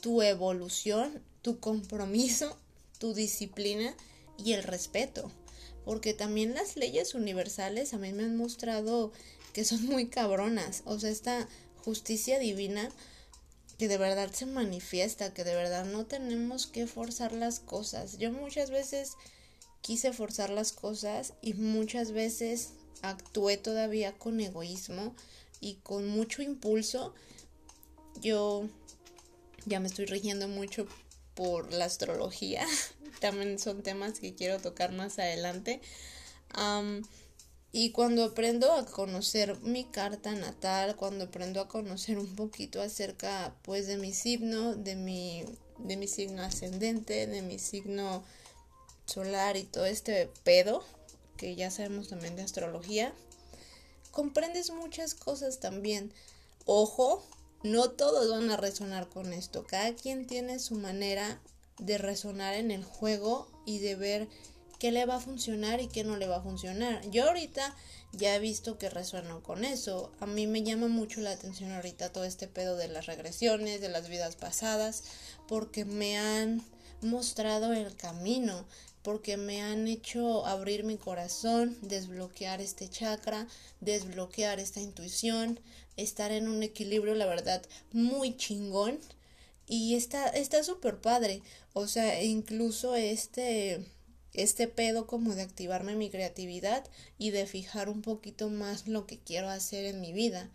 tu 0.00 0.22
evolución, 0.22 1.22
tu 1.42 1.60
compromiso, 1.60 2.58
tu 3.02 3.14
disciplina 3.14 3.96
y 4.38 4.52
el 4.52 4.62
respeto. 4.62 5.28
Porque 5.84 6.14
también 6.14 6.54
las 6.54 6.76
leyes 6.76 7.14
universales 7.14 7.92
a 7.92 7.98
mí 7.98 8.12
me 8.12 8.22
han 8.22 8.36
mostrado 8.36 9.10
que 9.52 9.64
son 9.64 9.84
muy 9.86 10.06
cabronas. 10.06 10.82
O 10.84 11.00
sea, 11.00 11.10
esta 11.10 11.48
justicia 11.84 12.38
divina 12.38 12.90
que 13.76 13.88
de 13.88 13.98
verdad 13.98 14.30
se 14.30 14.46
manifiesta, 14.46 15.34
que 15.34 15.42
de 15.42 15.56
verdad 15.56 15.84
no 15.84 16.06
tenemos 16.06 16.68
que 16.68 16.86
forzar 16.86 17.32
las 17.32 17.58
cosas. 17.58 18.18
Yo 18.18 18.30
muchas 18.30 18.70
veces 18.70 19.14
quise 19.80 20.12
forzar 20.12 20.50
las 20.50 20.70
cosas 20.70 21.34
y 21.42 21.54
muchas 21.54 22.12
veces 22.12 22.74
actué 23.02 23.56
todavía 23.56 24.16
con 24.16 24.38
egoísmo 24.38 25.16
y 25.60 25.74
con 25.82 26.06
mucho 26.06 26.40
impulso. 26.40 27.14
Yo 28.20 28.68
ya 29.66 29.80
me 29.80 29.88
estoy 29.88 30.04
rigiendo 30.04 30.46
mucho 30.46 30.86
por 31.34 31.72
la 31.72 31.86
astrología. 31.86 32.66
También 33.20 33.58
son 33.58 33.82
temas 33.82 34.18
que 34.18 34.34
quiero 34.34 34.58
tocar 34.58 34.92
más 34.92 35.18
adelante. 35.18 35.80
y 37.72 37.90
cuando 37.92 38.24
aprendo 38.24 38.72
a 38.72 38.84
conocer 38.84 39.58
mi 39.60 39.84
carta 39.84 40.32
natal, 40.32 40.96
cuando 40.96 41.24
aprendo 41.24 41.60
a 41.60 41.68
conocer 41.68 42.18
un 42.18 42.34
poquito 42.36 42.82
acerca 42.82 43.54
pues 43.62 43.86
de 43.86 43.96
mi 43.96 44.12
signo, 44.12 44.74
de 44.74 44.96
mi, 44.96 45.44
de 45.78 45.96
mi 45.96 46.06
signo 46.06 46.42
ascendente, 46.42 47.26
de 47.26 47.42
mi 47.42 47.58
signo 47.58 48.24
solar 49.06 49.56
y 49.56 49.64
todo 49.64 49.86
este 49.86 50.30
pedo, 50.44 50.84
que 51.36 51.54
ya 51.56 51.70
sabemos 51.70 52.08
también 52.08 52.36
de 52.36 52.42
astrología, 52.42 53.14
comprendes 54.10 54.70
muchas 54.70 55.14
cosas 55.14 55.60
también. 55.60 56.12
Ojo, 56.66 57.24
no 57.62 57.90
todos 57.90 58.30
van 58.30 58.50
a 58.50 58.56
resonar 58.56 59.08
con 59.08 59.32
esto. 59.32 59.64
Cada 59.64 59.94
quien 59.94 60.26
tiene 60.26 60.58
su 60.58 60.74
manera 60.74 61.40
de 61.78 61.98
resonar 61.98 62.54
en 62.54 62.70
el 62.70 62.84
juego 62.84 63.48
y 63.66 63.78
de 63.78 63.94
ver 63.94 64.28
qué 64.78 64.90
le 64.90 65.06
va 65.06 65.16
a 65.16 65.20
funcionar 65.20 65.80
y 65.80 65.86
qué 65.86 66.02
no 66.02 66.16
le 66.16 66.26
va 66.26 66.38
a 66.38 66.42
funcionar. 66.42 67.08
Yo 67.10 67.28
ahorita 67.28 67.76
ya 68.12 68.34
he 68.34 68.40
visto 68.40 68.78
que 68.78 68.90
resueno 68.90 69.42
con 69.42 69.64
eso. 69.64 70.10
A 70.18 70.26
mí 70.26 70.46
me 70.46 70.64
llama 70.64 70.88
mucho 70.88 71.20
la 71.20 71.30
atención 71.30 71.70
ahorita 71.72 72.12
todo 72.12 72.24
este 72.24 72.48
pedo 72.48 72.76
de 72.76 72.88
las 72.88 73.06
regresiones, 73.06 73.80
de 73.80 73.88
las 73.88 74.08
vidas 74.08 74.34
pasadas, 74.34 75.04
porque 75.46 75.84
me 75.84 76.18
han 76.18 76.62
mostrado 77.00 77.72
el 77.72 77.94
camino, 77.96 78.64
porque 79.02 79.36
me 79.36 79.62
han 79.62 79.88
hecho 79.88 80.46
abrir 80.46 80.84
mi 80.84 80.96
corazón, 80.96 81.76
desbloquear 81.82 82.60
este 82.60 82.88
chakra, 82.88 83.46
desbloquear 83.80 84.60
esta 84.60 84.80
intuición, 84.80 85.60
estar 85.96 86.32
en 86.32 86.48
un 86.48 86.62
equilibrio, 86.62 87.14
la 87.14 87.26
verdad, 87.26 87.62
muy 87.92 88.36
chingón. 88.36 88.98
Y 89.66 89.94
está 89.94 90.28
está 90.28 90.62
súper 90.64 91.00
padre. 91.00 91.42
O 91.72 91.86
sea, 91.86 92.22
incluso 92.22 92.94
este 92.94 93.84
este 94.34 94.66
pedo 94.66 95.06
como 95.06 95.34
de 95.34 95.42
activarme 95.42 95.94
mi 95.94 96.10
creatividad 96.10 96.84
y 97.18 97.30
de 97.30 97.46
fijar 97.46 97.88
un 97.88 98.02
poquito 98.02 98.48
más 98.48 98.88
lo 98.88 99.06
que 99.06 99.18
quiero 99.18 99.48
hacer 99.48 99.84
en 99.84 100.00
mi 100.00 100.12
vida. 100.12 100.50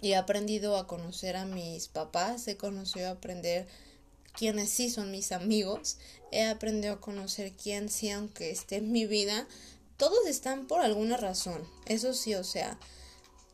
y 0.00 0.12
he 0.12 0.16
aprendido 0.16 0.76
a 0.76 0.86
conocer 0.86 1.36
a 1.36 1.46
mis 1.46 1.88
papás, 1.88 2.46
he 2.48 2.56
conocido 2.56 3.08
a 3.08 3.12
aprender 3.12 3.66
quienes 4.32 4.70
sí 4.70 4.90
son 4.90 5.10
mis 5.10 5.32
amigos, 5.32 5.98
he 6.30 6.44
aprendido 6.44 6.94
a 6.94 7.00
conocer 7.00 7.52
quién 7.52 7.88
sí, 7.88 8.10
aunque 8.10 8.50
esté 8.50 8.76
en 8.76 8.92
mi 8.92 9.06
vida, 9.06 9.48
todos 9.96 10.26
están 10.26 10.66
por 10.66 10.82
alguna 10.82 11.16
razón, 11.16 11.66
eso 11.86 12.12
sí, 12.12 12.34
o 12.34 12.44
sea, 12.44 12.78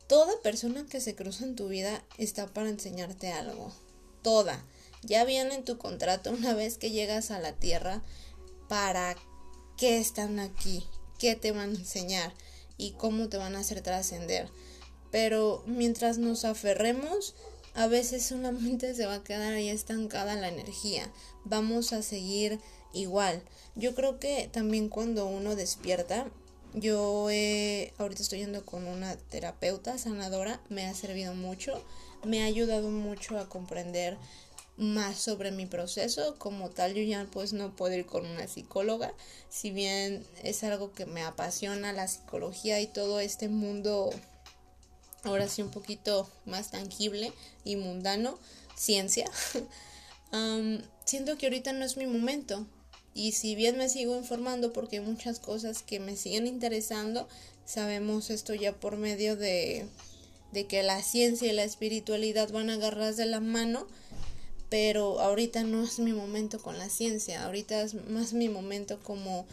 toda 0.07 0.41
persona 0.41 0.85
que 0.85 1.01
se 1.01 1.15
cruza 1.15 1.45
en 1.45 1.55
tu 1.55 1.67
vida 1.67 2.03
está 2.17 2.47
para 2.47 2.69
enseñarte 2.69 3.31
algo, 3.31 3.73
toda. 4.21 4.65
Ya 5.01 5.25
viene 5.25 5.55
en 5.55 5.65
tu 5.65 5.77
contrato 5.77 6.31
una 6.31 6.53
vez 6.53 6.77
que 6.77 6.91
llegas 6.91 7.31
a 7.31 7.39
la 7.39 7.53
tierra 7.53 8.01
para 8.67 9.15
qué 9.77 9.97
están 9.97 10.39
aquí, 10.39 10.85
qué 11.19 11.35
te 11.35 11.51
van 11.51 11.71
a 11.71 11.79
enseñar 11.79 12.33
y 12.77 12.91
cómo 12.91 13.29
te 13.29 13.37
van 13.37 13.55
a 13.55 13.59
hacer 13.59 13.81
trascender. 13.81 14.49
Pero 15.11 15.63
mientras 15.67 16.17
nos 16.17 16.45
aferremos 16.45 17.35
a 17.75 17.87
veces 17.87 18.23
solamente 18.23 18.93
se 18.93 19.05
va 19.05 19.15
a 19.15 19.23
quedar 19.23 19.53
ahí 19.53 19.69
estancada 19.69 20.35
la 20.35 20.47
energía. 20.47 21.11
Vamos 21.43 21.91
a 21.91 22.03
seguir 22.03 22.59
igual. 22.93 23.41
Yo 23.75 23.95
creo 23.95 24.19
que 24.19 24.47
también 24.51 24.89
cuando 24.89 25.25
uno 25.25 25.55
despierta, 25.55 26.27
yo 26.73 27.27
ahorita 27.97 28.21
estoy 28.21 28.39
yendo 28.39 28.65
con 28.65 28.87
una 28.87 29.15
terapeuta 29.15 29.97
sanadora, 29.97 30.59
me 30.69 30.85
ha 30.85 30.93
servido 30.93 31.33
mucho, 31.33 31.83
me 32.23 32.41
ha 32.41 32.45
ayudado 32.45 32.89
mucho 32.89 33.37
a 33.37 33.49
comprender 33.49 34.17
más 34.77 35.17
sobre 35.17 35.51
mi 35.51 35.65
proceso. 35.65 36.35
Como 36.37 36.69
tal 36.69 36.93
yo 36.93 37.03
ya 37.03 37.27
pues 37.31 37.53
no 37.53 37.75
puedo 37.75 37.95
ir 37.95 38.05
con 38.05 38.25
una 38.25 38.47
psicóloga. 38.47 39.13
Si 39.49 39.71
bien 39.71 40.25
es 40.43 40.63
algo 40.63 40.93
que 40.93 41.05
me 41.05 41.23
apasiona 41.23 41.93
la 41.93 42.07
psicología 42.07 42.79
y 42.79 42.87
todo 42.87 43.19
este 43.19 43.49
mundo 43.49 44.09
ahora 45.23 45.47
sí 45.47 45.61
un 45.61 45.71
poquito 45.71 46.29
más 46.45 46.71
tangible 46.71 47.31
y 47.63 47.77
mundano 47.77 48.37
ciencia 48.75 49.29
siento 51.05 51.37
que 51.37 51.45
ahorita 51.45 51.71
no 51.71 51.85
es 51.85 51.95
mi 51.95 52.07
momento 52.07 52.65
y 53.13 53.33
si 53.33 53.55
bien 53.55 53.77
me 53.77 53.89
sigo 53.89 54.15
informando 54.17 54.73
porque 54.73 54.97
hay 54.97 55.05
muchas 55.05 55.39
cosas 55.39 55.83
que 55.83 55.99
me 55.99 56.15
siguen 56.15 56.47
interesando 56.47 57.27
sabemos 57.65 58.29
esto 58.29 58.53
ya 58.53 58.73
por 58.73 58.97
medio 58.97 59.35
de 59.35 59.85
de 60.51 60.67
que 60.67 60.83
la 60.83 61.01
ciencia 61.01 61.51
y 61.51 61.55
la 61.55 61.63
espiritualidad 61.63 62.51
van 62.51 62.69
agarradas 62.69 63.17
de 63.17 63.25
la 63.25 63.39
mano 63.39 63.87
pero 64.73 65.19
ahorita 65.19 65.61
no 65.61 65.83
es 65.83 65.99
mi 65.99 66.13
momento 66.13 66.59
con 66.59 66.79
la 66.79 66.89
ciencia, 66.89 67.45
ahorita 67.45 67.83
es 67.83 67.93
más 68.09 68.33
mi 68.33 68.49
momento 68.49 68.99
como 69.03 69.45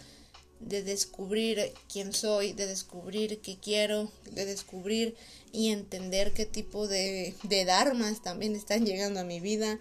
de 0.60 0.82
descubrir 0.82 1.74
quién 1.92 2.14
soy, 2.14 2.54
de 2.54 2.66
descubrir 2.66 3.38
qué 3.42 3.58
quiero, 3.58 4.10
de 4.32 4.46
descubrir 4.46 5.14
y 5.52 5.72
entender 5.72 6.32
qué 6.32 6.46
tipo 6.46 6.88
de, 6.88 7.34
de 7.42 7.66
dharmas 7.66 8.22
también 8.22 8.56
están 8.56 8.86
llegando 8.86 9.20
a 9.20 9.24
mi 9.24 9.40
vida. 9.40 9.78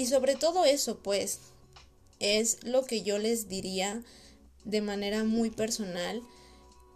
Y 0.00 0.06
sobre 0.06 0.34
todo 0.34 0.64
eso, 0.64 1.00
pues, 1.00 1.40
es 2.20 2.64
lo 2.64 2.86
que 2.86 3.02
yo 3.02 3.18
les 3.18 3.50
diría 3.50 4.02
de 4.64 4.80
manera 4.80 5.24
muy 5.24 5.50
personal, 5.50 6.22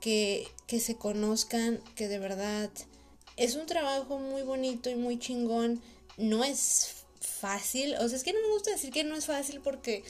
que, 0.00 0.48
que 0.66 0.80
se 0.80 0.96
conozcan, 0.96 1.82
que 1.96 2.08
de 2.08 2.18
verdad 2.18 2.70
es 3.36 3.56
un 3.56 3.66
trabajo 3.66 4.18
muy 4.18 4.40
bonito 4.40 4.88
y 4.88 4.94
muy 4.94 5.18
chingón. 5.18 5.82
No 6.16 6.44
es 6.44 6.94
fácil, 7.20 7.94
o 7.96 8.08
sea, 8.08 8.16
es 8.16 8.24
que 8.24 8.32
no 8.32 8.40
me 8.40 8.54
gusta 8.54 8.70
decir 8.70 8.90
que 8.90 9.04
no 9.04 9.16
es 9.16 9.26
fácil 9.26 9.60
porque 9.60 10.02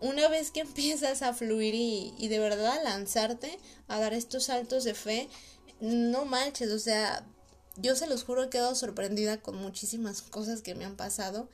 una 0.00 0.26
vez 0.28 0.50
que 0.50 0.60
empiezas 0.68 1.20
a 1.20 1.34
fluir 1.34 1.74
y, 1.74 2.14
y 2.16 2.28
de 2.28 2.38
verdad 2.38 2.78
a 2.78 2.82
lanzarte, 2.82 3.58
a 3.86 4.00
dar 4.00 4.14
estos 4.14 4.44
saltos 4.44 4.84
de 4.84 4.94
fe, 4.94 5.28
no 5.82 6.24
manches, 6.24 6.70
o 6.70 6.78
sea, 6.78 7.22
yo 7.76 7.94
se 7.96 8.06
los 8.06 8.24
juro 8.24 8.44
he 8.44 8.48
quedado 8.48 8.74
sorprendida 8.74 9.42
con 9.42 9.56
muchísimas 9.56 10.22
cosas 10.22 10.62
que 10.62 10.74
me 10.74 10.86
han 10.86 10.96
pasado 10.96 11.50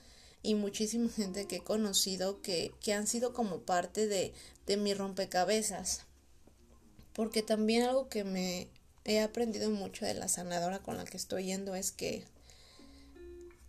y 0.47 0.55
muchísima 0.55 1.11
gente 1.11 1.49
que 1.49 1.57
he 1.57 1.65
conocido 1.65 2.41
que, 2.41 2.73
que 2.81 2.93
han 2.93 3.09
sido 3.09 3.33
como 3.33 3.63
parte 3.63 4.07
de, 4.07 4.33
de 4.65 4.77
mi 4.77 4.95
rompecabezas. 4.95 6.03
Porque 7.13 7.43
también 7.43 7.83
algo 7.83 8.09
que 8.09 8.23
me, 8.23 8.69
he 9.05 9.21
aprendido 9.21 9.69
mucho 9.71 10.05
de 10.05 10.15
la 10.15 10.29
sanadora 10.29 10.79
con 10.79 10.99
la 10.99 11.05
que 11.05 11.17
estoy 11.17 11.47
yendo 11.47 11.75
es 11.75 11.91
que 11.91 12.23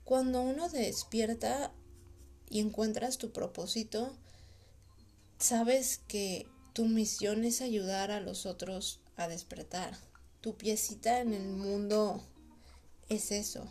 cuando 0.03 0.41
uno 0.41 0.69
despierta 0.69 1.73
y 2.47 2.59
encuentras 2.59 3.17
tu 3.17 3.31
propósito, 3.31 4.15
sabes 5.39 5.99
que 6.07 6.45
tu 6.73 6.85
misión 6.85 7.43
es 7.43 7.61
ayudar 7.61 8.11
a 8.11 8.21
los 8.21 8.45
otros 8.45 8.99
a 9.15 9.27
despertar. 9.27 9.97
Tu 10.41 10.55
piecita 10.55 11.21
en 11.21 11.33
el 11.33 11.47
mundo 11.49 12.23
es 13.09 13.31
eso. 13.31 13.67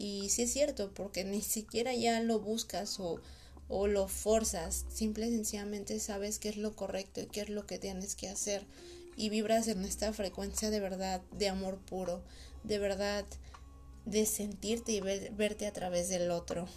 Y 0.00 0.28
sí 0.28 0.42
es 0.42 0.52
cierto, 0.52 0.94
porque 0.94 1.24
ni 1.24 1.42
siquiera 1.42 1.92
ya 1.92 2.20
lo 2.20 2.38
buscas 2.38 3.00
o, 3.00 3.20
o 3.66 3.88
lo 3.88 4.06
forzas, 4.06 4.86
simple 4.88 5.26
y 5.26 5.32
sencillamente 5.32 5.98
sabes 5.98 6.38
qué 6.38 6.50
es 6.50 6.56
lo 6.56 6.76
correcto 6.76 7.20
y 7.20 7.26
qué 7.26 7.40
es 7.40 7.48
lo 7.48 7.66
que 7.66 7.80
tienes 7.80 8.14
que 8.14 8.28
hacer 8.28 8.64
y 9.16 9.28
vibras 9.28 9.66
en 9.66 9.84
esta 9.84 10.12
frecuencia 10.12 10.70
de 10.70 10.78
verdad, 10.78 11.20
de 11.32 11.48
amor 11.48 11.78
puro, 11.78 12.22
de 12.62 12.78
verdad, 12.78 13.26
de 14.04 14.24
sentirte 14.24 14.92
y 14.92 15.00
verte 15.00 15.66
a 15.66 15.72
través 15.72 16.08
del 16.08 16.30
otro. 16.30 16.68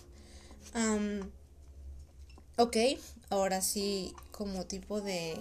ok, 2.58 2.78
ahora 3.30 3.62
sí, 3.62 4.16
como 4.32 4.66
tipo 4.66 5.00
de, 5.00 5.38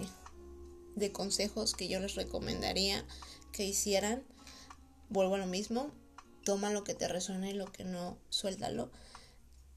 de 0.95 1.11
consejos 1.11 1.73
que 1.73 1.87
yo 1.87 1.99
les 1.99 2.13
recomendaría 2.13 3.03
que 3.51 3.65
hicieran, 3.65 4.21
vuelvo 5.09 5.33
a 5.33 5.39
lo 5.39 5.47
mismo, 5.47 5.89
toma 6.43 6.71
lo 6.71 6.83
que 6.83 6.95
te 6.95 7.07
resuene 7.07 7.51
y 7.51 7.53
lo 7.53 7.65
que 7.71 7.83
no, 7.83 8.17
suéltalo. 8.29 8.91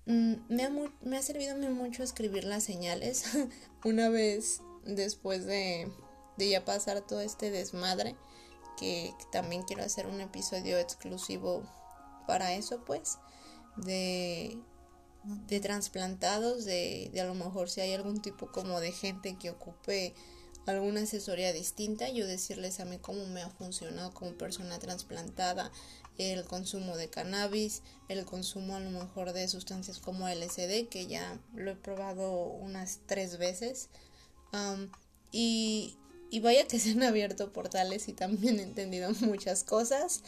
Mm, 0.07 0.35
me, 0.49 0.65
ha, 0.65 0.71
me 1.03 1.17
ha 1.17 1.23
servido 1.23 1.57
mucho 1.57 2.03
escribir 2.03 2.45
las 2.45 2.65
señales. 2.65 3.25
Una 3.85 4.09
vez 4.09 4.61
después 4.85 5.47
de 5.47 5.91
de 6.37 6.49
ya 6.49 6.65
pasar 6.65 7.01
todo 7.03 7.21
este 7.21 7.51
desmadre, 7.51 8.17
que 8.79 9.15
también 9.31 9.63
quiero 9.63 9.83
hacer 9.83 10.07
un 10.07 10.21
episodio 10.21 10.79
exclusivo 10.79 11.63
para 12.27 12.55
eso, 12.55 12.85
pues, 12.85 13.19
de, 13.77 14.59
de 15.23 15.61
trasplantados, 15.61 16.65
de, 16.65 17.11
de 17.13 17.21
a 17.21 17.25
lo 17.25 17.35
mejor 17.35 17.71
si 17.71 17.81
hay 17.81 17.93
algún 17.93 18.21
tipo 18.21 18.51
como 18.51 18.81
de 18.81 18.93
gente 18.93 19.37
que 19.39 19.51
ocupe 19.51 20.15
alguna 20.67 21.03
asesoría 21.03 21.53
distinta, 21.53 22.09
yo 22.09 22.27
decirles 22.27 22.81
a 22.81 22.87
mí 22.87 22.99
cómo 22.99 23.27
me 23.27 23.43
ha 23.43 23.51
funcionado 23.51 24.13
como 24.13 24.33
persona 24.33 24.79
trasplantada 24.79 25.71
el 26.19 26.45
consumo 26.45 26.97
de 26.97 27.09
cannabis, 27.09 27.83
el 28.09 28.25
consumo 28.25 28.77
a 28.77 28.81
lo 28.81 28.91
mejor 28.91 29.33
de 29.33 29.49
sustancias 29.49 29.99
como 29.99 30.29
LSD, 30.29 30.89
que 30.89 31.07
ya 31.09 31.39
lo 31.55 31.73
he 31.73 31.77
probado 31.77 32.47
unas 32.47 33.01
tres 33.07 33.39
veces. 33.39 33.89
y, 35.33 35.97
y 36.31 36.41
vaya 36.41 36.67
que 36.67 36.79
se 36.81 36.93
han 36.93 37.03
abierto 37.03 37.53
portales 37.53 38.09
y 38.09 38.13
también 38.13 38.61
he 38.61 38.63
entendido 38.63 39.11
muchas 39.21 39.65
cosas. 39.65 40.23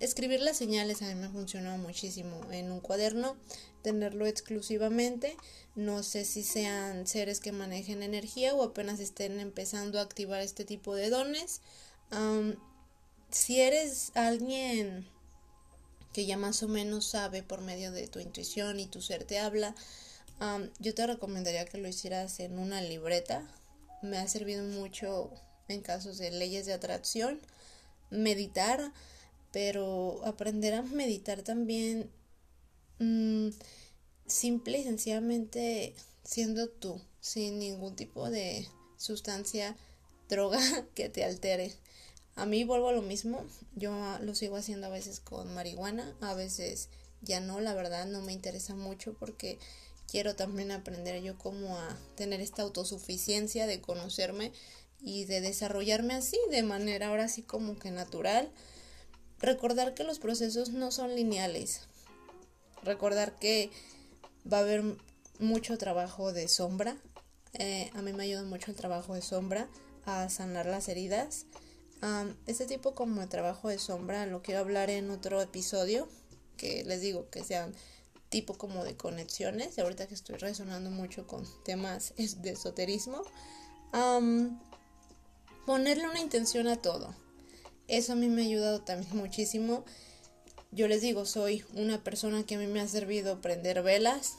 escribir 0.00 0.40
las 0.40 0.56
señales 0.56 1.02
a 1.02 1.06
mí 1.06 1.14
me 1.14 1.28
funcionó 1.28 1.76
muchísimo 1.78 2.40
en 2.50 2.70
un 2.70 2.80
cuaderno, 2.80 3.36
tenerlo 3.82 4.26
exclusivamente. 4.26 5.36
No 5.74 6.02
sé 6.02 6.24
si 6.24 6.42
sean 6.42 7.06
seres 7.06 7.40
que 7.40 7.50
manejen 7.52 8.02
energía 8.02 8.54
o 8.54 8.62
apenas 8.62 9.00
estén 9.00 9.40
empezando 9.40 9.98
a 9.98 10.02
activar 10.02 10.40
este 10.40 10.64
tipo 10.64 10.94
de 10.94 11.10
dones. 11.10 11.60
Si 13.34 13.60
eres 13.60 14.12
alguien 14.14 15.06
que 16.12 16.24
ya 16.24 16.36
más 16.36 16.62
o 16.62 16.68
menos 16.68 17.06
sabe 17.06 17.42
por 17.42 17.60
medio 17.60 17.90
de 17.90 18.06
tu 18.06 18.20
intuición 18.20 18.78
y 18.78 18.86
tu 18.86 19.02
ser 19.02 19.24
te 19.24 19.40
habla, 19.40 19.74
yo 20.78 20.94
te 20.94 21.06
recomendaría 21.06 21.64
que 21.64 21.78
lo 21.78 21.88
hicieras 21.88 22.38
en 22.40 22.58
una 22.58 22.80
libreta 22.80 23.44
me 24.04 24.18
ha 24.18 24.28
servido 24.28 24.62
mucho 24.64 25.30
en 25.68 25.80
casos 25.80 26.18
de 26.18 26.30
leyes 26.30 26.66
de 26.66 26.74
atracción, 26.74 27.40
meditar, 28.10 28.92
pero 29.50 30.20
aprender 30.24 30.74
a 30.74 30.82
meditar 30.82 31.42
también 31.42 32.10
mm, 32.98 33.48
simple 34.26 34.78
y 34.78 34.84
sencillamente 34.84 35.94
siendo 36.22 36.68
tú, 36.68 37.00
sin 37.20 37.58
ningún 37.58 37.96
tipo 37.96 38.30
de 38.30 38.68
sustancia, 38.98 39.76
droga 40.28 40.60
que 40.94 41.08
te 41.08 41.24
altere. 41.24 41.74
A 42.36 42.46
mí 42.46 42.64
vuelvo 42.64 42.88
a 42.88 42.92
lo 42.92 43.02
mismo, 43.02 43.44
yo 43.76 43.92
lo 44.20 44.34
sigo 44.34 44.56
haciendo 44.56 44.88
a 44.88 44.90
veces 44.90 45.20
con 45.20 45.54
marihuana, 45.54 46.16
a 46.20 46.34
veces 46.34 46.88
ya 47.22 47.40
no, 47.40 47.60
la 47.60 47.74
verdad 47.74 48.06
no 48.06 48.22
me 48.22 48.32
interesa 48.32 48.74
mucho 48.74 49.14
porque 49.14 49.58
quiero 50.08 50.34
también 50.34 50.72
aprender 50.72 51.22
yo 51.22 51.38
cómo 51.38 51.78
a 51.78 51.96
tener 52.16 52.40
esta 52.40 52.62
autosuficiencia 52.62 53.66
de 53.66 53.80
conocerme 53.80 54.52
y 55.00 55.26
de 55.26 55.40
desarrollarme 55.40 56.14
así, 56.14 56.38
de 56.50 56.62
manera 56.62 57.08
ahora 57.08 57.28
sí 57.28 57.42
como 57.42 57.78
que 57.78 57.90
natural. 57.90 58.50
Recordar 59.38 59.94
que 59.94 60.04
los 60.04 60.18
procesos 60.18 60.70
no 60.70 60.90
son 60.90 61.14
lineales. 61.14 61.82
Recordar 62.82 63.38
que 63.38 63.70
va 64.50 64.58
a 64.58 64.60
haber 64.60 64.82
mucho 65.38 65.76
trabajo 65.78 66.32
de 66.32 66.48
sombra. 66.48 66.96
Eh, 67.52 67.90
a 67.94 68.02
mí 68.02 68.12
me 68.12 68.24
ayuda 68.24 68.42
mucho 68.44 68.70
el 68.70 68.76
trabajo 68.76 69.14
de 69.14 69.22
sombra 69.22 69.68
a 70.06 70.28
sanar 70.30 70.66
las 70.66 70.88
heridas. 70.88 71.46
Este 72.46 72.66
tipo 72.66 72.94
como 72.94 73.22
de 73.22 73.26
trabajo 73.26 73.68
de 73.68 73.78
sombra 73.78 74.26
lo 74.26 74.42
quiero 74.42 74.60
hablar 74.60 74.90
en 74.90 75.10
otro 75.10 75.40
episodio 75.40 76.06
que 76.56 76.84
les 76.84 77.00
digo 77.00 77.30
que 77.30 77.42
sean 77.44 77.74
tipo 78.28 78.54
como 78.54 78.84
de 78.84 78.96
conexiones, 78.96 79.78
ahorita 79.78 80.08
que 80.08 80.14
estoy 80.14 80.36
resonando 80.36 80.90
mucho 80.90 81.26
con 81.26 81.46
temas 81.64 82.14
de 82.42 82.50
esoterismo, 82.50 83.22
ponerle 85.66 86.08
una 86.08 86.20
intención 86.20 86.66
a 86.68 86.76
todo. 86.76 87.14
Eso 87.86 88.14
a 88.14 88.16
mí 88.16 88.28
me 88.28 88.42
ha 88.42 88.46
ayudado 88.46 88.80
también 88.80 89.16
muchísimo. 89.16 89.84
Yo 90.72 90.88
les 90.88 91.00
digo, 91.00 91.26
soy 91.26 91.64
una 91.74 92.02
persona 92.02 92.44
que 92.44 92.56
a 92.56 92.58
mí 92.58 92.66
me 92.66 92.80
ha 92.80 92.88
servido 92.88 93.40
prender 93.40 93.82
velas, 93.82 94.34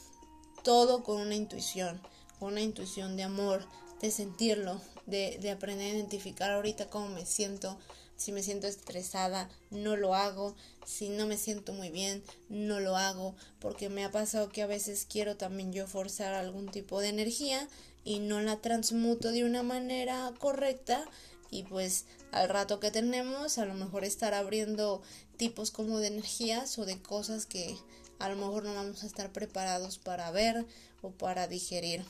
todo 0.63 1.03
con 1.03 1.21
una 1.21 1.35
intuición, 1.35 2.01
una 2.41 2.59
intuición 2.59 3.15
de 3.15 3.23
amor, 3.23 3.65
de 4.01 4.11
sentirlo, 4.11 4.81
de, 5.05 5.37
de 5.41 5.51
aprender 5.51 5.87
a 5.87 5.97
identificar 5.97 6.51
ahorita 6.51 6.89
cómo 6.89 7.09
me 7.09 7.25
siento, 7.25 7.77
si 8.17 8.31
me 8.31 8.43
siento 8.43 8.67
estresada, 8.67 9.49
no 9.71 9.97
lo 9.97 10.15
hago. 10.15 10.55
Si 10.85 11.09
no 11.09 11.25
me 11.25 11.37
siento 11.37 11.73
muy 11.73 11.89
bien, 11.89 12.23
no 12.47 12.79
lo 12.79 12.95
hago. 12.95 13.35
Porque 13.59 13.89
me 13.89 14.05
ha 14.05 14.11
pasado 14.11 14.49
que 14.49 14.61
a 14.61 14.67
veces 14.67 15.05
quiero 15.09 15.35
también 15.35 15.73
yo 15.73 15.85
forzar 15.87 16.33
algún 16.33 16.71
tipo 16.71 17.01
de 17.01 17.09
energía 17.09 17.67
y 18.05 18.19
no 18.19 18.39
la 18.39 18.61
transmuto 18.61 19.31
de 19.31 19.43
una 19.43 19.63
manera 19.63 20.31
correcta 20.39 21.03
y 21.49 21.63
pues 21.63 22.05
al 22.31 22.49
rato 22.49 22.79
que 22.79 22.91
tenemos 22.91 23.57
a 23.57 23.65
lo 23.65 23.73
mejor 23.73 24.03
estar 24.03 24.33
abriendo 24.33 25.01
tipos 25.37 25.71
como 25.71 25.99
de 25.99 26.07
energías 26.07 26.77
o 26.77 26.85
de 26.85 27.01
cosas 27.01 27.45
que 27.45 27.77
a 28.19 28.29
lo 28.29 28.35
mejor 28.35 28.63
no 28.63 28.75
vamos 28.75 29.03
a 29.03 29.07
estar 29.07 29.31
preparados 29.31 29.97
para 29.97 30.29
ver 30.31 30.65
o 31.01 31.11
para 31.11 31.47
digerir. 31.47 32.05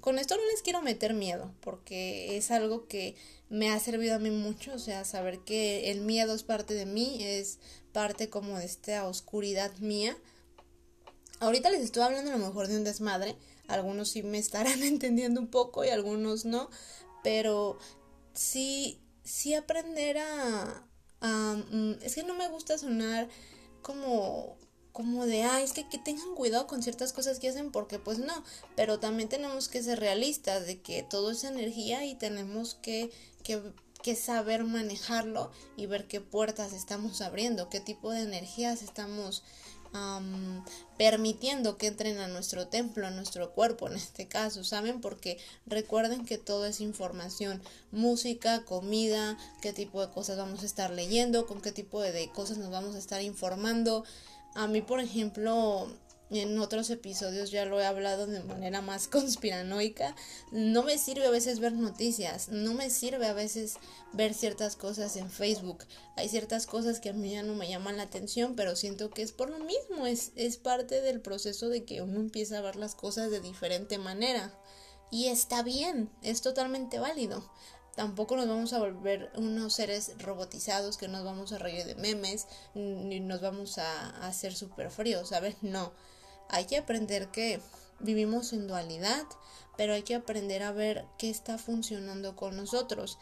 Con 0.00 0.18
esto 0.18 0.36
no 0.36 0.44
les 0.50 0.62
quiero 0.62 0.82
meter 0.82 1.14
miedo, 1.14 1.52
porque 1.60 2.36
es 2.36 2.50
algo 2.50 2.86
que 2.86 3.16
me 3.48 3.70
ha 3.70 3.80
servido 3.80 4.16
a 4.16 4.18
mí 4.18 4.30
mucho, 4.30 4.74
o 4.74 4.78
sea, 4.78 5.04
saber 5.04 5.40
que 5.40 5.90
el 5.90 6.00
miedo 6.00 6.34
es 6.34 6.42
parte 6.42 6.74
de 6.74 6.86
mí, 6.86 7.18
es 7.22 7.58
parte 7.92 8.28
como 8.28 8.58
de 8.58 8.64
esta 8.64 9.06
oscuridad 9.06 9.72
mía. 9.78 10.16
Ahorita 11.40 11.70
les 11.70 11.82
estoy 11.82 12.02
hablando 12.02 12.30
a 12.30 12.36
lo 12.36 12.46
mejor 12.46 12.68
de 12.68 12.76
un 12.76 12.84
desmadre, 12.84 13.36
algunos 13.68 14.10
sí 14.10 14.22
me 14.22 14.38
estarán 14.38 14.82
entendiendo 14.82 15.40
un 15.40 15.48
poco 15.48 15.84
y 15.84 15.88
algunos 15.88 16.44
no, 16.44 16.68
pero 17.22 17.78
sí, 18.34 19.00
sí 19.22 19.54
aprender 19.54 20.18
a, 20.18 20.86
mm, 21.20 21.92
es 22.02 22.14
que 22.14 22.24
no 22.24 22.34
me 22.34 22.48
gusta 22.48 22.76
sonar 22.76 23.28
como 23.82 24.58
como 24.94 25.26
de, 25.26 25.42
ah, 25.42 25.60
es 25.60 25.72
que, 25.72 25.88
que 25.88 25.98
tengan 25.98 26.36
cuidado 26.36 26.68
con 26.68 26.80
ciertas 26.80 27.12
cosas 27.12 27.40
que 27.40 27.48
hacen 27.48 27.72
porque 27.72 27.98
pues 27.98 28.20
no, 28.20 28.44
pero 28.76 29.00
también 29.00 29.28
tenemos 29.28 29.68
que 29.68 29.82
ser 29.82 29.98
realistas 29.98 30.66
de 30.66 30.80
que 30.80 31.02
todo 31.02 31.32
es 31.32 31.42
energía 31.42 32.06
y 32.06 32.14
tenemos 32.14 32.76
que, 32.76 33.10
que, 33.42 33.60
que 34.04 34.14
saber 34.14 34.62
manejarlo 34.62 35.50
y 35.76 35.86
ver 35.86 36.06
qué 36.06 36.20
puertas 36.20 36.72
estamos 36.72 37.20
abriendo, 37.22 37.68
qué 37.68 37.80
tipo 37.80 38.12
de 38.12 38.22
energías 38.22 38.82
estamos 38.82 39.42
permitiendo 40.96 41.76
que 41.76 41.86
entren 41.86 42.18
a 42.18 42.26
nuestro 42.26 42.66
templo, 42.66 43.06
a 43.06 43.10
nuestro 43.10 43.52
cuerpo 43.52 43.86
en 43.86 43.94
este 43.94 44.26
caso, 44.26 44.64
¿saben? 44.64 45.00
Porque 45.00 45.38
recuerden 45.66 46.24
que 46.24 46.36
todo 46.36 46.66
es 46.66 46.80
información, 46.80 47.62
música, 47.92 48.64
comida, 48.64 49.38
qué 49.62 49.72
tipo 49.72 50.04
de 50.04 50.12
cosas 50.12 50.36
vamos 50.36 50.62
a 50.62 50.66
estar 50.66 50.90
leyendo, 50.90 51.46
con 51.46 51.60
qué 51.60 51.70
tipo 51.70 52.00
de 52.00 52.28
cosas 52.30 52.58
nos 52.58 52.70
vamos 52.70 52.96
a 52.96 52.98
estar 52.98 53.22
informando. 53.22 54.04
A 54.54 54.66
mí, 54.66 54.82
por 54.82 55.00
ejemplo, 55.00 55.88
en 56.30 56.58
otros 56.58 56.90
episodios 56.90 57.50
ya 57.50 57.64
lo 57.64 57.80
he 57.80 57.86
hablado 57.86 58.26
de 58.26 58.42
manera 58.42 58.80
más 58.80 59.08
conspiranoica. 59.08 60.14
No 60.52 60.82
me 60.82 60.98
sirve 60.98 61.26
a 61.26 61.30
veces 61.30 61.60
ver 61.60 61.72
noticias, 61.72 62.48
no 62.48 62.74
me 62.74 62.90
sirve 62.90 63.26
a 63.26 63.32
veces 63.32 63.74
ver 64.12 64.34
ciertas 64.34 64.76
cosas 64.76 65.16
en 65.16 65.30
Facebook. 65.30 65.84
Hay 66.16 66.28
ciertas 66.28 66.66
cosas 66.66 67.00
que 67.00 67.10
a 67.10 67.14
mí 67.14 67.32
ya 67.32 67.42
no 67.42 67.54
me 67.54 67.68
llaman 67.68 67.96
la 67.96 68.04
atención, 68.04 68.54
pero 68.54 68.76
siento 68.76 69.10
que 69.10 69.22
es 69.22 69.32
por 69.32 69.50
lo 69.50 69.58
mismo, 69.58 70.06
es, 70.06 70.32
es 70.36 70.56
parte 70.56 71.00
del 71.00 71.20
proceso 71.20 71.68
de 71.68 71.84
que 71.84 72.02
uno 72.02 72.20
empieza 72.20 72.58
a 72.58 72.62
ver 72.62 72.76
las 72.76 72.94
cosas 72.94 73.30
de 73.30 73.40
diferente 73.40 73.98
manera. 73.98 74.58
Y 75.10 75.26
está 75.26 75.62
bien, 75.62 76.10
es 76.22 76.42
totalmente 76.42 76.98
válido. 76.98 77.48
Tampoco 77.96 78.36
nos 78.36 78.48
vamos 78.48 78.72
a 78.72 78.80
volver 78.80 79.30
unos 79.36 79.74
seres 79.74 80.12
robotizados 80.18 80.96
que 80.96 81.06
nos 81.06 81.24
vamos 81.24 81.52
a 81.52 81.58
reír 81.58 81.84
de 81.84 81.94
memes, 81.94 82.48
ni 82.74 83.20
nos 83.20 83.40
vamos 83.40 83.78
a, 83.78 84.26
hacer 84.26 84.54
súper 84.54 84.90
fríos, 84.90 85.28
¿sabes? 85.28 85.56
No 85.62 85.92
hay 86.48 86.64
que 86.66 86.76
aprender 86.76 87.28
que 87.28 87.60
vivimos 88.00 88.52
en 88.52 88.66
dualidad, 88.66 89.24
pero 89.76 89.94
hay 89.94 90.02
que 90.02 90.14
aprender 90.14 90.62
a 90.62 90.72
ver 90.72 91.04
qué 91.18 91.30
está 91.30 91.56
funcionando 91.56 92.34
con 92.34 92.56
nosotros. 92.56 93.18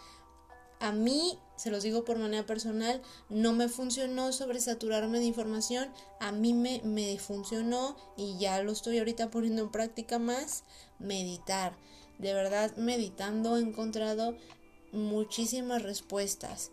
A 0.81 0.91
mí, 0.91 1.39
se 1.57 1.71
los 1.71 1.83
digo 1.83 2.05
por 2.05 2.19
manera 2.19 2.45
personal, 2.45 3.03
no 3.29 3.53
me 3.53 3.69
funcionó 3.69 4.33
sobresaturarme 4.33 5.21
de 5.21 5.27
información, 5.27 5.93
a 6.19 6.33
mí 6.33 6.55
me, 6.55 6.81
me 6.83 7.19
funcionó 7.19 7.97
y 8.17 8.39
ya 8.39 8.61
lo 8.63 8.73
estoy 8.73 8.99
ahorita 8.99 9.31
poniendo 9.31 9.63
en 9.63 9.71
práctica 9.71 10.19
más, 10.19 10.65
meditar. 10.99 11.77
De 12.19 12.35
verdad, 12.35 12.75
meditando 12.77 13.57
he 13.57 13.61
encontrado 13.61 14.37
muchísimas 14.93 15.83
respuestas. 15.83 16.71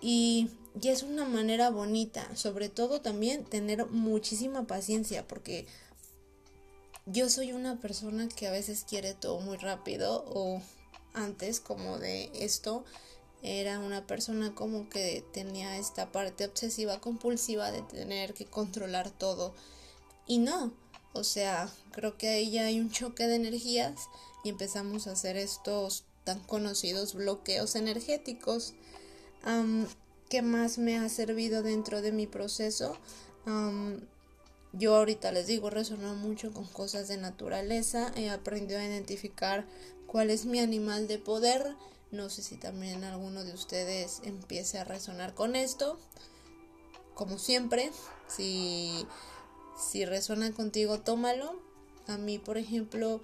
Y 0.00 0.50
y 0.80 0.88
es 0.88 1.02
una 1.02 1.24
manera 1.24 1.70
bonita, 1.70 2.28
sobre 2.36 2.68
todo 2.68 3.00
también 3.00 3.44
tener 3.44 3.86
muchísima 3.86 4.66
paciencia, 4.66 5.26
porque 5.26 5.66
yo 7.06 7.30
soy 7.30 7.52
una 7.52 7.80
persona 7.80 8.28
que 8.28 8.46
a 8.46 8.50
veces 8.50 8.84
quiere 8.86 9.14
todo 9.14 9.40
muy 9.40 9.56
rápido 9.56 10.24
o 10.28 10.60
antes 11.14 11.60
como 11.60 11.98
de 11.98 12.30
esto 12.34 12.84
era 13.42 13.78
una 13.78 14.06
persona 14.06 14.54
como 14.54 14.88
que 14.90 15.24
tenía 15.32 15.78
esta 15.78 16.12
parte 16.12 16.44
obsesiva 16.44 17.00
compulsiva 17.00 17.70
de 17.70 17.82
tener 17.82 18.34
que 18.34 18.44
controlar 18.44 19.10
todo 19.10 19.54
y 20.26 20.38
no, 20.38 20.74
o 21.14 21.24
sea, 21.24 21.70
creo 21.92 22.18
que 22.18 22.28
ahí 22.28 22.50
ya 22.50 22.66
hay 22.66 22.80
un 22.80 22.90
choque 22.90 23.26
de 23.26 23.36
energías 23.36 24.08
y 24.44 24.50
empezamos 24.50 25.06
a 25.06 25.12
hacer 25.12 25.36
estos 25.36 26.04
tan 26.26 26.40
conocidos 26.40 27.14
bloqueos 27.14 27.76
energéticos. 27.76 28.74
¿Qué 30.28 30.42
más 30.42 30.76
me 30.76 30.98
ha 30.98 31.08
servido 31.08 31.62
dentro 31.62 32.02
de 32.02 32.12
mi 32.12 32.26
proceso? 32.26 32.98
yo 34.72 34.96
ahorita 34.96 35.30
les 35.30 35.46
digo, 35.46 35.70
resono 35.70 36.14
mucho 36.16 36.52
con 36.52 36.66
cosas 36.66 37.06
de 37.06 37.16
naturaleza, 37.16 38.12
he 38.16 38.28
aprendido 38.28 38.80
a 38.80 38.84
identificar 38.84 39.64
cuál 40.08 40.30
es 40.30 40.44
mi 40.44 40.58
animal 40.58 41.06
de 41.06 41.18
poder, 41.18 41.76
no 42.10 42.28
sé 42.28 42.42
si 42.42 42.56
también 42.56 43.04
alguno 43.04 43.44
de 43.44 43.54
ustedes 43.54 44.20
empiece 44.24 44.78
a 44.78 44.84
resonar 44.84 45.32
con 45.34 45.54
esto, 45.54 45.96
como 47.14 47.38
siempre, 47.38 47.90
si, 48.26 49.06
si 49.78 50.04
resuena 50.04 50.52
contigo, 50.52 51.00
tómalo. 51.00 51.58
A 52.08 52.18
mí, 52.18 52.38
por 52.38 52.58
ejemplo, 52.58 53.22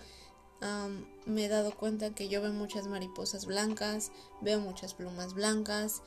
me 1.26 1.44
he 1.44 1.48
dado 1.48 1.76
cuenta 1.76 2.14
que 2.14 2.28
yo 2.28 2.40
veo 2.40 2.52
muchas 2.52 2.86
mariposas 2.86 3.46
blancas, 3.46 4.12
veo 4.40 4.60
muchas 4.60 4.94
plumas 4.94 5.34
blancas, 5.34 6.02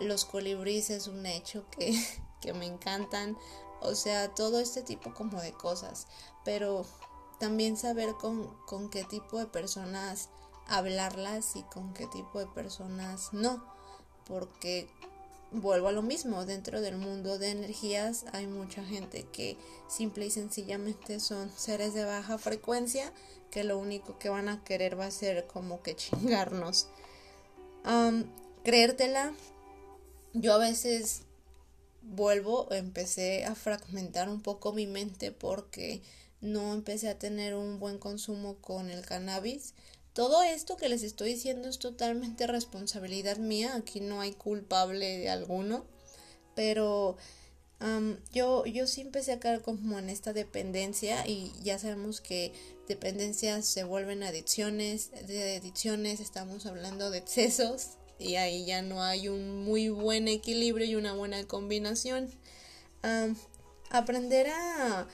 los 0.00 0.24
colibríes 0.24 0.90
es 0.90 1.06
un 1.06 1.24
hecho 1.26 1.64
que, 1.70 1.94
que 2.40 2.52
me 2.52 2.66
encantan, 2.66 3.36
o 3.80 3.94
sea, 3.94 4.34
todo 4.34 4.60
este 4.60 4.82
tipo 4.82 5.14
como 5.14 5.40
de 5.40 5.52
cosas, 5.52 6.06
pero 6.44 6.84
también 7.38 7.76
saber 7.76 8.14
con, 8.14 8.56
con 8.66 8.90
qué 8.90 9.04
tipo 9.04 9.38
de 9.38 9.46
personas 9.46 10.30
hablarlas 10.66 11.56
y 11.56 11.62
con 11.64 11.92
qué 11.92 12.06
tipo 12.06 12.38
de 12.38 12.46
personas 12.46 13.32
no, 13.32 13.64
porque 14.26 14.90
vuelvo 15.54 15.88
a 15.88 15.92
lo 15.92 16.02
mismo, 16.02 16.44
dentro 16.44 16.80
del 16.80 16.96
mundo 16.96 17.38
de 17.38 17.50
energías 17.50 18.24
hay 18.32 18.46
mucha 18.46 18.84
gente 18.84 19.24
que 19.32 19.56
simple 19.88 20.26
y 20.26 20.30
sencillamente 20.30 21.20
son 21.20 21.50
seres 21.56 21.94
de 21.94 22.04
baja 22.04 22.38
frecuencia 22.38 23.12
que 23.50 23.64
lo 23.64 23.78
único 23.78 24.18
que 24.18 24.28
van 24.28 24.48
a 24.48 24.64
querer 24.64 24.98
va 24.98 25.06
a 25.06 25.10
ser 25.10 25.46
como 25.46 25.82
que 25.82 25.94
chingarnos. 25.94 26.88
creértela, 28.64 29.32
yo 30.32 30.54
a 30.54 30.58
veces 30.58 31.22
vuelvo, 32.02 32.70
empecé 32.72 33.44
a 33.44 33.54
fragmentar 33.54 34.28
un 34.28 34.42
poco 34.42 34.72
mi 34.72 34.86
mente 34.86 35.30
porque 35.30 36.02
no 36.40 36.74
empecé 36.74 37.08
a 37.08 37.18
tener 37.18 37.54
un 37.54 37.78
buen 37.78 37.98
consumo 37.98 38.56
con 38.56 38.90
el 38.90 39.06
cannabis. 39.06 39.74
Todo 40.14 40.44
esto 40.44 40.76
que 40.76 40.88
les 40.88 41.02
estoy 41.02 41.34
diciendo 41.34 41.68
es 41.68 41.80
totalmente 41.80 42.46
responsabilidad 42.46 43.38
mía, 43.38 43.74
aquí 43.74 43.98
no 44.00 44.20
hay 44.20 44.32
culpable 44.32 45.18
de 45.18 45.28
alguno, 45.28 45.84
pero 46.54 47.16
yo, 48.32 48.64
yo 48.64 48.86
sí 48.86 49.00
empecé 49.00 49.32
a 49.32 49.40
caer 49.40 49.60
como 49.60 49.98
en 49.98 50.08
esta 50.08 50.32
dependencia 50.32 51.26
y 51.26 51.52
ya 51.62 51.80
sabemos 51.80 52.20
que 52.20 52.52
dependencias 52.86 53.66
se 53.66 53.82
vuelven 53.82 54.22
adicciones, 54.22 55.10
de 55.26 55.56
adicciones 55.56 56.20
estamos 56.20 56.64
hablando 56.64 57.10
de 57.10 57.18
excesos 57.18 57.98
y 58.20 58.36
ahí 58.36 58.64
ya 58.64 58.82
no 58.82 59.02
hay 59.02 59.28
un 59.28 59.64
muy 59.64 59.88
buen 59.88 60.28
equilibrio 60.28 60.86
y 60.86 60.94
una 60.94 61.12
buena 61.12 61.44
combinación. 61.48 62.30
aprender 63.90 64.46
a, 64.46 65.08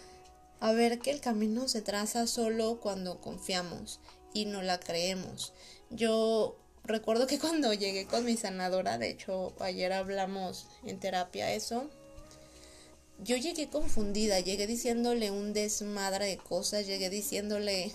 a 0.60 0.72
ver 0.72 0.98
que 0.98 1.10
el 1.10 1.22
camino 1.22 1.68
se 1.68 1.80
traza 1.80 2.26
solo 2.26 2.80
cuando 2.80 3.22
confiamos 3.22 3.98
y 4.32 4.46
no 4.46 4.62
la 4.62 4.80
creemos. 4.80 5.52
Yo 5.90 6.56
recuerdo 6.84 7.26
que 7.26 7.38
cuando 7.40 7.72
llegué 7.72 8.06
con 8.06 8.24
mi 8.24 8.36
sanadora, 8.36 8.98
de 8.98 9.10
hecho 9.10 9.52
ayer 9.60 9.92
hablamos 9.92 10.66
en 10.84 10.98
terapia 10.98 11.52
eso, 11.52 11.88
yo 13.22 13.36
llegué 13.36 13.68
confundida, 13.68 14.40
llegué 14.40 14.66
diciéndole 14.66 15.30
un 15.30 15.52
desmadre 15.52 16.26
de 16.26 16.38
cosas, 16.38 16.86
llegué 16.86 17.10
diciéndole 17.10 17.92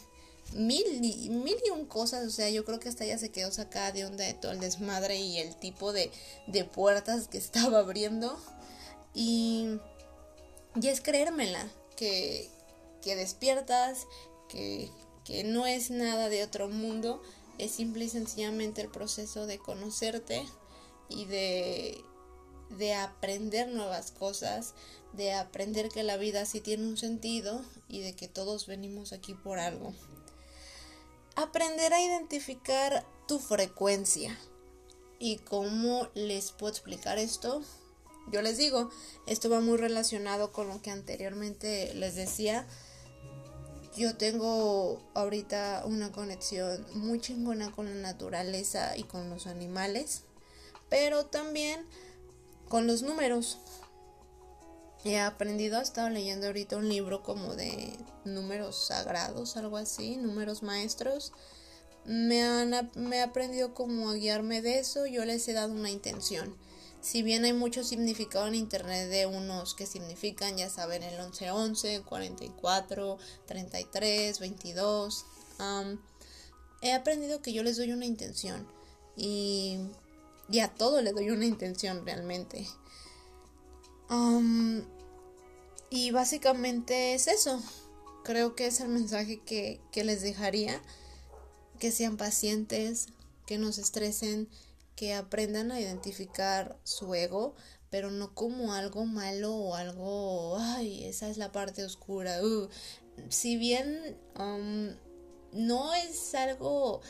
mil 0.54 0.84
y, 1.04 1.30
mil 1.30 1.56
y 1.66 1.70
un 1.72 1.86
cosas, 1.86 2.28
o 2.28 2.30
sea, 2.30 2.50
yo 2.50 2.64
creo 2.66 2.80
que 2.80 2.90
hasta 2.90 3.06
ella 3.06 3.18
se 3.18 3.32
quedó 3.32 3.52
sacada 3.52 3.92
de 3.92 4.06
onda 4.06 4.24
de 4.24 4.34
todo 4.34 4.52
el 4.52 4.60
desmadre 4.60 5.18
y 5.18 5.40
el 5.40 5.56
tipo 5.56 5.94
de, 5.94 6.12
de 6.48 6.64
puertas 6.64 7.28
que 7.28 7.38
estaba 7.40 7.80
abriendo. 7.80 8.38
Y, 9.14 9.80
y 10.80 10.88
es 10.88 11.02
creérmela, 11.02 11.68
que, 11.96 12.50
que 13.02 13.16
despiertas, 13.16 14.06
que, 14.50 14.90
que 15.26 15.44
no 15.44 15.68
es 15.68 15.92
nada 15.92 16.30
de 16.30 16.44
otro 16.44 16.70
mundo, 16.70 17.22
es 17.58 17.72
simple 17.72 18.06
y 18.06 18.10
sencillamente 18.10 18.82
el 18.82 18.90
proceso 18.90 19.46
de 19.46 19.58
conocerte 19.58 20.46
y 21.10 21.26
de, 21.26 22.02
de 22.70 22.94
aprender 22.94 23.68
nuevas 23.68 24.12
cosas, 24.12 24.74
de 25.12 25.34
aprender 25.34 25.90
que 25.90 26.04
la 26.04 26.16
vida 26.16 26.46
sí 26.46 26.62
tiene 26.62 26.88
un 26.88 26.98
sentido 26.98 27.62
y 27.90 28.02
de 28.02 28.14
que 28.14 28.30
todos 28.30 28.68
venimos 28.68 29.12
aquí 29.12 29.34
por 29.34 29.60
algo 29.60 29.94
aprender 31.36 31.94
a 31.94 32.02
identificar 32.02 33.06
tu 33.28 33.40
frecuencia. 33.40 34.38
¿Y 35.20 35.38
cómo 35.38 36.10
les 36.14 36.52
puedo 36.52 36.72
explicar 36.72 37.18
esto? 37.18 37.62
Yo 38.32 38.42
les 38.42 38.58
digo, 38.58 38.90
esto 39.28 39.50
va 39.50 39.60
muy 39.60 39.78
relacionado 39.78 40.52
con 40.52 40.68
lo 40.68 40.82
que 40.82 40.92
anteriormente 40.92 41.94
les 41.94 42.16
decía. 42.16 42.68
Yo 43.96 44.18
tengo 44.18 45.02
ahorita 45.14 45.84
una 45.86 46.12
conexión 46.12 46.86
muy 46.96 47.22
chingona 47.22 47.72
con 47.72 47.86
la 47.86 48.12
naturaleza 48.12 48.98
y 48.98 49.04
con 49.04 49.30
los 49.30 49.48
animales, 49.48 50.24
pero 50.90 51.28
también 51.28 51.86
con 52.68 52.88
los 52.88 53.04
números. 53.04 53.58
He 55.06 55.20
aprendido, 55.20 55.80
he 55.80 55.84
estado 55.84 56.10
leyendo 56.10 56.48
ahorita 56.48 56.76
un 56.76 56.90
libro 56.90 57.24
como 57.24 57.56
de 57.56 57.98
números 58.26 58.88
sagrados, 58.88 59.56
algo 59.56 59.78
así, 59.78 60.18
números 60.18 60.62
maestros. 60.62 61.32
Me, 62.04 62.44
han, 62.44 62.92
me 62.96 63.18
he 63.18 63.22
aprendido 63.22 63.74
como 63.74 64.10
a 64.10 64.16
guiarme 64.16 64.62
de 64.62 64.80
eso, 64.80 65.06
yo 65.06 65.24
les 65.24 65.48
he 65.48 65.54
dado 65.54 65.72
una 65.72 65.90
intención. 65.90 66.54
Si 67.06 67.22
bien 67.22 67.46
hay 67.46 67.54
mucho 67.54 67.84
significado 67.84 68.48
en 68.48 68.56
internet 68.56 69.08
de 69.12 69.28
unos 69.28 69.76
que 69.76 69.86
significan, 69.86 70.58
ya 70.58 70.72
saben, 70.72 71.04
el 71.04 71.20
1111, 71.20 72.02
44, 72.02 73.20
33, 73.46 74.40
22, 74.40 75.26
he 76.82 76.94
aprendido 76.94 77.44
que 77.44 77.54
yo 77.54 77.62
les 77.62 77.78
doy 77.78 77.92
una 77.92 78.06
intención 78.06 78.68
y, 79.16 79.78
y 80.50 80.62
a 80.62 80.74
todo 80.74 81.04
le 81.04 81.14
doy 81.14 81.30
una 81.30 81.46
intención 81.46 82.04
realmente. 82.08 82.68
y 85.92 86.10
básicamente 86.10 87.14
es 87.14 87.28
eso. 87.28 87.62
Creo 88.24 88.56
que 88.56 88.66
es 88.66 88.80
el 88.80 88.88
mensaje 88.88 89.40
que, 89.46 89.80
que 89.92 90.04
les 90.04 90.24
dejaría. 90.24 90.82
Que 91.78 91.92
sean 91.92 92.18
pacientes, 92.18 93.10
que 93.46 93.60
no 93.60 93.72
se 93.74 93.82
estresen, 93.82 94.50
que 94.96 95.14
aprendan 95.14 95.72
a 95.72 95.80
identificar 95.80 96.78
su 96.84 97.14
ego, 97.14 97.56
pero 97.90 98.12
no 98.12 98.34
como 98.34 98.74
algo 98.74 99.06
malo 99.06 99.54
o 99.54 99.76
algo, 99.76 100.58
ay, 100.60 101.06
esa 101.06 101.30
es 101.30 101.38
la 101.38 101.52
parte 101.52 101.84
oscura. 101.84 102.44
Uh, 102.44 102.68
si 103.30 103.58
bien 103.58 104.18
um, 104.40 104.90
no 105.52 105.94
es 105.94 106.36
algo, 106.36 107.02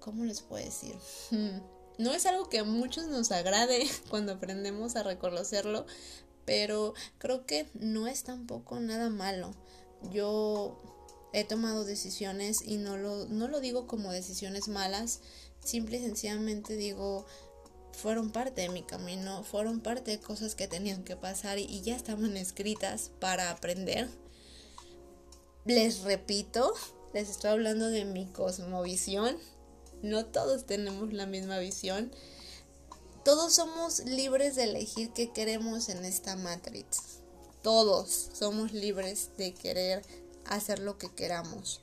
¿cómo 0.00 0.24
les 0.24 0.42
puedo 0.42 0.64
decir? 0.64 0.96
no 1.98 2.12
es 2.12 2.26
algo 2.26 2.48
que 2.48 2.60
a 2.60 2.64
muchos 2.64 3.06
nos 3.06 3.32
agrade 3.32 3.86
cuando 4.10 4.32
aprendemos 4.32 4.96
a 4.96 5.02
reconocerlo, 5.02 5.86
pero 6.44 6.94
creo 7.18 7.44
que 7.44 7.68
no 7.74 8.06
es 8.06 8.24
tampoco 8.24 8.80
nada 8.80 9.10
malo. 9.10 9.54
Yo 10.10 10.80
he 11.32 11.44
tomado 11.44 11.84
decisiones 11.84 12.62
y 12.64 12.78
no 12.78 12.96
lo, 12.96 13.26
no 13.26 13.48
lo 13.48 13.60
digo 13.60 13.86
como 13.86 14.12
decisiones 14.12 14.68
malas, 14.68 15.20
simple 15.64 15.98
y 15.98 16.02
sencillamente 16.02 16.76
digo, 16.76 17.26
fueron 17.98 18.30
parte 18.30 18.62
de 18.62 18.68
mi 18.68 18.82
camino, 18.82 19.42
fueron 19.42 19.80
parte 19.80 20.12
de 20.12 20.20
cosas 20.20 20.54
que 20.54 20.68
tenían 20.68 21.02
que 21.02 21.16
pasar 21.16 21.58
y, 21.58 21.80
ya 21.82 21.96
estaban 21.96 22.36
escritas 22.36 23.10
para 23.18 23.50
aprender. 23.50 24.08
Les 25.64 26.00
repito, 26.02 26.72
les 27.12 27.28
estoy 27.28 27.50
hablando 27.50 27.88
de 27.88 28.04
mi 28.04 28.26
cosmovisión. 28.26 29.36
No 30.02 30.26
todos 30.26 30.64
tenemos 30.64 31.12
la 31.12 31.26
misma 31.26 31.58
visión. 31.58 32.12
Todos 33.24 33.54
somos 33.54 33.98
libres 34.00 34.54
de 34.54 34.64
elegir 34.64 35.10
qué 35.12 35.32
queremos 35.32 35.88
en 35.88 36.04
esta 36.04 36.36
Matrix. 36.36 37.20
Todos 37.62 38.30
somos 38.32 38.72
libres 38.72 39.30
de 39.36 39.52
querer 39.54 40.02
hacer 40.46 40.78
lo 40.78 40.98
que 40.98 41.10
queramos. 41.10 41.80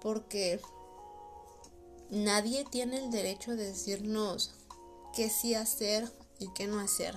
Porque 0.00 0.60
nadie 2.12 2.66
tiene 2.70 2.98
el 2.98 3.10
derecho 3.10 3.56
de 3.56 3.64
decirnos 3.64 4.52
qué 5.14 5.30
sí 5.30 5.54
hacer 5.54 6.12
y 6.38 6.52
qué 6.52 6.66
no 6.66 6.78
hacer. 6.78 7.16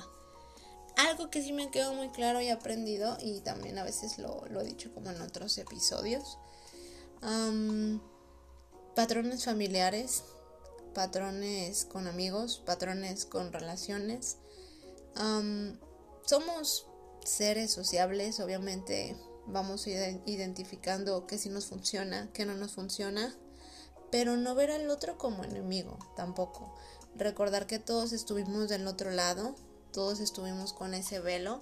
Algo 0.96 1.30
que 1.30 1.44
sí 1.44 1.52
me 1.52 1.70
quedó 1.70 1.94
muy 1.94 2.10
claro 2.10 2.40
y 2.40 2.50
aprendido, 2.50 3.18
y 3.20 3.42
también 3.42 3.78
a 3.78 3.84
veces 3.84 4.18
lo, 4.18 4.46
he 4.48 4.64
dicho 4.64 4.94
como 4.94 5.12
en 5.12 5.22
otros 5.22 5.58
episodios, 5.58 6.38
patrones 8.96 9.44
familiares, 9.44 10.24
patrones 10.94 11.84
con 11.84 12.08
amigos, 12.08 12.64
patrones 12.66 13.26
con 13.26 13.52
relaciones. 13.52 14.38
somos 16.26 16.88
seres 17.26 17.72
sociables, 17.72 18.40
obviamente 18.40 19.18
vamos 19.48 19.88
identificando 19.88 21.28
qué 21.28 21.38
sí 21.38 21.50
nos 21.50 21.66
funciona, 21.66 22.30
qué 22.32 22.46
no 22.46 22.56
nos 22.56 22.72
funciona 22.72 23.36
pero 24.16 24.38
no 24.38 24.56
ver 24.56 24.72
al 24.72 24.90
otro 24.90 25.18
como 25.18 25.44
enemigo 25.44 26.00
tampoco. 26.16 26.74
Recordar 27.18 27.68
que 27.68 27.80
todos 27.80 28.14
estuvimos 28.14 28.70
del 28.70 28.88
otro 28.88 29.12
lado, 29.12 29.56
todos 29.92 30.22
estuvimos 30.22 30.72
con 30.72 30.94
ese 30.94 31.20
velo. 31.20 31.62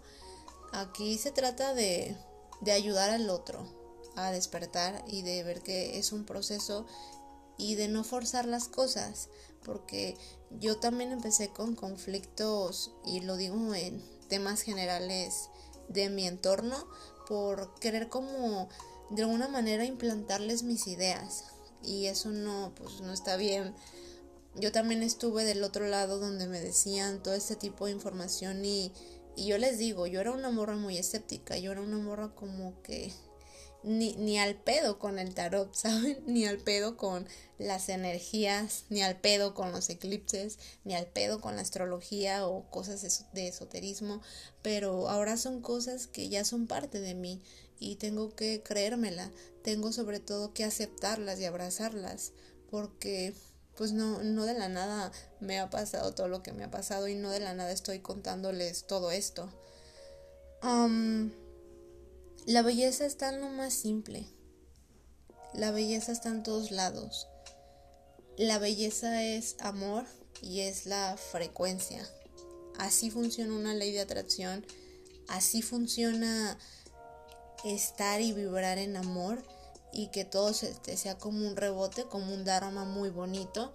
Aquí 0.72 1.18
se 1.18 1.32
trata 1.32 1.74
de, 1.74 2.16
de 2.62 2.72
ayudar 2.72 3.10
al 3.10 3.32
otro 3.32 3.66
a 4.16 4.30
despertar 4.30 5.04
y 5.08 5.24
de 5.24 5.44
ver 5.44 5.64
que 5.64 5.98
es 5.98 6.12
un 6.12 6.26
proceso 6.26 6.86
y 7.58 7.74
de 7.74 7.88
no 7.88 8.04
forzar 8.04 8.46
las 8.46 8.68
cosas, 8.68 9.30
porque 9.64 10.16
yo 10.52 10.78
también 10.78 11.12
empecé 11.12 11.50
con 11.50 11.74
conflictos 11.74 12.94
y 13.04 13.22
lo 13.22 13.36
digo 13.36 13.74
en 13.74 14.00
temas 14.30 14.62
generales 14.62 15.50
de 15.90 16.08
mi 16.12 16.28
entorno 16.28 16.88
por 17.28 17.74
querer 17.80 18.10
como 18.10 18.70
de 19.10 19.24
alguna 19.24 19.48
manera 19.48 19.86
implantarles 19.86 20.62
mis 20.62 20.86
ideas 20.86 21.46
y 21.84 22.08
eso 22.08 22.30
no, 22.30 22.74
pues 22.76 23.02
no 23.02 23.14
está 23.14 23.38
bien. 23.38 23.74
Yo 24.56 24.72
también 24.72 25.02
estuve 25.04 25.46
del 25.46 25.64
otro 25.64 25.88
lado 25.88 26.20
donde 26.20 26.48
me 26.48 26.60
decían 26.60 27.24
todo 27.24 27.34
este 27.34 27.56
tipo 27.56 27.86
de 27.86 27.92
información 27.92 28.64
y, 28.66 28.92
y 29.36 29.48
yo 29.48 29.58
les 29.58 29.78
digo, 29.78 30.06
yo 30.08 30.22
era 30.22 30.32
una 30.32 30.52
morra 30.52 30.76
muy 30.76 30.98
escéptica, 30.98 31.58
yo 31.58 31.72
era 31.72 31.82
una 31.82 31.98
morra 31.98 32.36
como 32.36 32.82
que 32.84 33.12
ni, 33.84 34.16
ni 34.16 34.40
al 34.40 34.56
pedo 34.56 34.98
con 34.98 35.20
el 35.20 35.34
tarot, 35.34 35.74
¿saben? 35.76 36.24
Ni 36.26 36.46
al 36.46 36.58
pedo 36.58 36.98
con 36.98 37.28
las 37.58 37.90
energías, 37.90 38.86
ni 38.90 39.02
al 39.04 39.20
pedo 39.20 39.54
con 39.54 39.72
los 39.72 39.90
eclipses, 39.90 40.58
ni 40.84 40.96
al 40.96 41.08
pedo 41.08 41.40
con 41.42 41.56
la 41.56 41.62
astrología 41.62 42.48
o 42.48 42.70
cosas 42.70 43.26
de 43.34 43.48
esoterismo, 43.48 44.22
pero 44.62 45.10
ahora 45.10 45.38
son 45.38 45.62
cosas 45.62 46.08
que 46.08 46.30
ya 46.30 46.46
son 46.46 46.68
parte 46.68 47.00
de 47.00 47.14
mí 47.14 47.42
y 47.84 47.96
tengo 47.96 48.36
que 48.36 48.64
creérmela, 48.64 49.30
tengo 49.62 49.92
sobre 49.92 50.20
todo 50.20 50.54
que 50.54 50.64
aceptarlas 50.64 51.40
y 51.40 51.46
abrazarlas, 51.46 52.32
porque 52.72 53.34
pues 53.76 53.92
no, 53.92 54.24
no 54.24 54.46
de 54.46 54.54
la 54.54 54.70
nada 54.70 55.12
me 55.40 55.60
ha 55.60 55.70
pasado 55.70 56.14
todo 56.14 56.28
lo 56.28 56.44
que 56.44 56.54
me 56.54 56.64
ha 56.64 56.72
pasado 56.72 57.08
y 57.08 57.16
no 57.16 57.30
de 57.30 57.40
la 57.40 57.54
nada 57.54 57.72
estoy 57.72 58.00
contándoles 58.00 58.86
todo 58.86 59.12
esto. 59.12 59.50
la 62.46 62.62
belleza 62.62 63.06
está 63.06 63.30
en 63.30 63.42
lo 63.42 63.50
más 63.50 63.74
simple. 63.74 64.28
La 65.54 65.72
belleza 65.72 66.12
está 66.12 66.30
en 66.30 66.44
todos 66.44 66.72
lados. 66.72 67.28
La 68.38 68.58
belleza 68.60 69.24
es 69.24 69.56
amor 69.60 70.06
y 70.42 70.62
es 70.62 70.86
la 70.86 71.18
frecuencia. 71.18 72.08
Así 72.80 73.12
funciona 73.12 73.54
una 73.54 73.74
ley 73.74 73.92
de 73.92 74.02
atracción. 74.02 74.66
Así 75.28 75.62
funciona 75.62 76.58
estar 77.64 78.22
y 78.22 78.34
vibrar 78.34 78.78
en 78.78 78.96
amor 78.96 79.44
y 79.92 80.08
que 80.08 80.26
todo 80.26 80.50
este 80.50 80.98
sea 80.98 81.18
como 81.18 81.48
un 81.48 81.56
rebote, 81.56 82.06
como 82.06 82.34
un 82.34 82.44
dharma 82.44 82.84
muy 82.84 83.10
bonito 83.10 83.74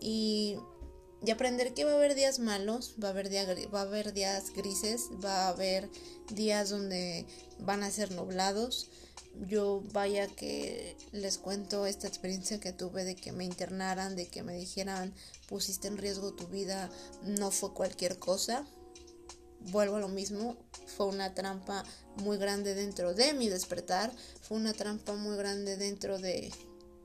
y, 0.00 0.56
y 1.24 1.30
aprender 1.30 1.72
que 1.72 1.84
va 1.84 1.92
a 1.92 1.94
haber 1.94 2.14
días 2.14 2.40
malos, 2.40 2.94
va 3.02 3.08
a 3.08 3.10
haber, 3.12 3.30
va 3.72 3.80
a 3.80 3.82
haber 3.82 4.12
días 4.12 4.52
grises, 4.54 5.08
va 5.24 5.46
a 5.46 5.48
haber 5.48 5.88
días 6.30 6.70
donde 6.70 7.26
van 7.60 7.82
a 7.82 7.90
ser 7.90 8.10
nublados. 8.10 8.88
Yo 9.46 9.82
vaya 9.92 10.26
que 10.26 10.96
les 11.12 11.38
cuento 11.38 11.86
esta 11.86 12.06
experiencia 12.06 12.60
que 12.60 12.72
tuve 12.72 13.04
de 13.04 13.14
que 13.14 13.32
me 13.32 13.44
internaran, 13.44 14.14
de 14.14 14.28
que 14.28 14.42
me 14.42 14.54
dijeran 14.54 15.14
pusiste 15.48 15.88
en 15.88 15.96
riesgo 15.96 16.32
tu 16.32 16.48
vida, 16.48 16.90
no 17.22 17.50
fue 17.50 17.72
cualquier 17.72 18.18
cosa, 18.18 18.66
vuelvo 19.70 19.96
a 19.96 20.00
lo 20.00 20.08
mismo, 20.08 20.56
fue 20.96 21.06
una 21.06 21.34
trampa 21.34 21.84
muy 22.16 22.36
grande 22.36 22.74
dentro 22.74 23.14
de 23.14 23.32
mi 23.34 23.48
despertar, 23.48 24.12
fue 24.40 24.56
una 24.56 24.72
trampa 24.72 25.14
muy 25.14 25.36
grande 25.36 25.76
dentro 25.76 26.18
de, 26.18 26.52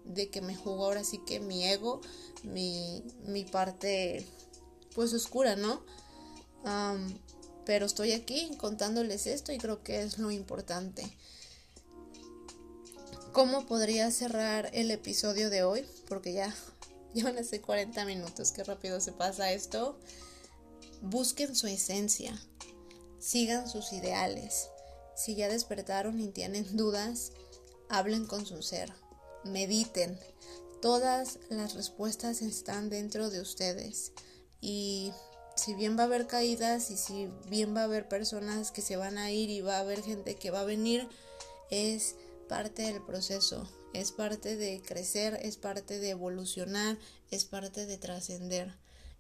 de 0.06 0.30
que 0.30 0.42
me 0.42 0.56
jugó 0.56 0.86
ahora 0.86 1.04
sí 1.04 1.20
que 1.26 1.40
mi 1.40 1.66
ego, 1.66 2.02
mi, 2.44 3.04
mi 3.26 3.46
parte 3.46 4.26
pues 4.96 5.14
oscura, 5.14 5.56
¿no? 5.56 5.82
pero 7.66 7.86
estoy 7.86 8.12
aquí 8.12 8.52
contándoles 8.58 9.26
esto 9.26 9.54
y 9.54 9.58
creo 9.58 9.82
que 9.84 10.02
es 10.02 10.18
lo 10.18 10.32
importante. 10.32 11.16
¿Cómo 13.32 13.66
podría 13.68 14.12
cerrar 14.12 14.70
el 14.74 14.92
episodio 14.92 15.50
de 15.50 15.64
hoy? 15.64 15.86
Porque 16.10 16.34
ya, 16.34 16.54
ya 17.14 17.24
van 17.24 17.38
a 17.38 17.44
ser 17.44 17.62
40 17.62 18.04
minutos, 18.06 18.52
qué 18.52 18.64
rápido 18.64 19.00
se 19.00 19.14
pasa 19.14 19.52
esto 19.52 19.98
busquen 21.02 21.56
su 21.56 21.68
esencia, 21.68 22.40
sigan 23.20 23.70
sus 23.70 23.94
ideales. 23.94 24.70
Si 25.16 25.36
ya 25.36 25.50
despertaron 25.50 26.20
y 26.20 26.30
tienen 26.30 26.66
dudas, 26.78 27.32
hablen 27.90 28.26
con 28.26 28.46
su 28.46 28.62
ser, 28.62 28.94
mediten, 29.44 30.20
Todas 30.82 31.40
las 31.50 31.74
respuestas 31.74 32.44
están 32.44 32.90
dentro 32.90 33.32
de 33.32 33.42
ustedes. 33.42 34.12
Y 34.62 35.12
si 35.56 35.74
bien 35.74 35.98
va 35.98 36.04
a 36.04 36.06
haber 36.06 36.28
caídas 36.28 36.92
y 36.92 36.98
si 36.98 37.30
bien 37.50 37.76
va 37.76 37.82
a 37.82 37.86
haber 37.86 38.08
personas 38.08 38.72
que 38.72 38.84
se 38.84 38.96
van 38.96 39.18
a 39.18 39.32
ir 39.32 39.50
y 39.50 39.62
va 39.62 39.78
a 39.78 39.82
haber 39.82 40.04
gente 40.04 40.36
que 40.36 40.52
va 40.52 40.62
a 40.62 40.66
venir, 40.66 41.10
es 41.72 42.16
parte 42.48 42.84
del 42.84 43.04
proceso, 43.04 43.68
es 43.94 44.12
parte 44.12 44.56
de 44.56 44.82
crecer, 44.86 45.40
es 45.42 45.58
parte 45.58 46.00
de 46.00 46.12
evolucionar, 46.12 47.00
es 47.32 47.46
parte 47.46 47.88
de 47.88 47.98
trascender. 47.98 48.76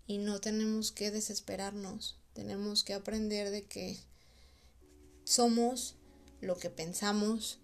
Y 0.07 0.17
no 0.17 0.39
tenemos 0.39 0.91
que 0.91 1.11
desesperarnos, 1.11 2.17
tenemos 2.33 2.83
que 2.83 2.93
aprender 2.93 3.51
de 3.51 3.65
que 3.65 3.99
somos 5.25 5.95
lo 6.39 6.57
que 6.57 6.69
pensamos, 6.69 7.59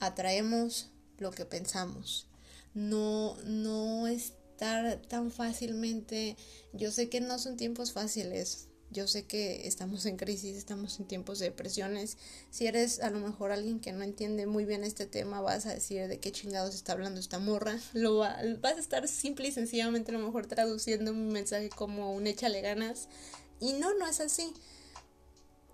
atraemos 0.00 0.88
lo 1.18 1.30
que 1.30 1.44
pensamos. 1.44 2.26
No, 2.72 3.36
no 3.44 4.06
estar 4.06 5.00
tan 5.02 5.30
fácilmente. 5.30 6.36
Yo 6.72 6.90
sé 6.90 7.08
que 7.08 7.20
no 7.20 7.38
son 7.38 7.56
tiempos 7.56 7.92
fáciles. 7.92 8.68
Yo 8.94 9.08
sé 9.08 9.24
que 9.24 9.66
estamos 9.66 10.06
en 10.06 10.16
crisis, 10.16 10.56
estamos 10.56 11.00
en 11.00 11.06
tiempos 11.06 11.40
de 11.40 11.46
depresiones. 11.46 12.16
Si 12.50 12.68
eres 12.68 13.00
a 13.00 13.10
lo 13.10 13.18
mejor 13.18 13.50
alguien 13.50 13.80
que 13.80 13.92
no 13.92 14.04
entiende 14.04 14.46
muy 14.46 14.64
bien 14.64 14.84
este 14.84 15.04
tema, 15.04 15.40
vas 15.40 15.66
a 15.66 15.74
decir 15.74 16.06
de 16.06 16.20
qué 16.20 16.30
chingados 16.30 16.76
está 16.76 16.92
hablando 16.92 17.18
esta 17.18 17.40
morra. 17.40 17.76
Lo 17.92 18.18
vas 18.18 18.76
a 18.76 18.78
estar 18.78 19.08
simple 19.08 19.48
y 19.48 19.52
sencillamente 19.52 20.12
a 20.12 20.18
lo 20.18 20.24
mejor 20.24 20.46
traduciendo 20.46 21.10
un 21.10 21.30
mensaje 21.30 21.70
como 21.70 22.14
un 22.14 22.28
échale 22.28 22.60
ganas. 22.60 23.08
Y 23.58 23.72
no, 23.72 23.94
no 23.94 24.06
es 24.06 24.20
así. 24.20 24.52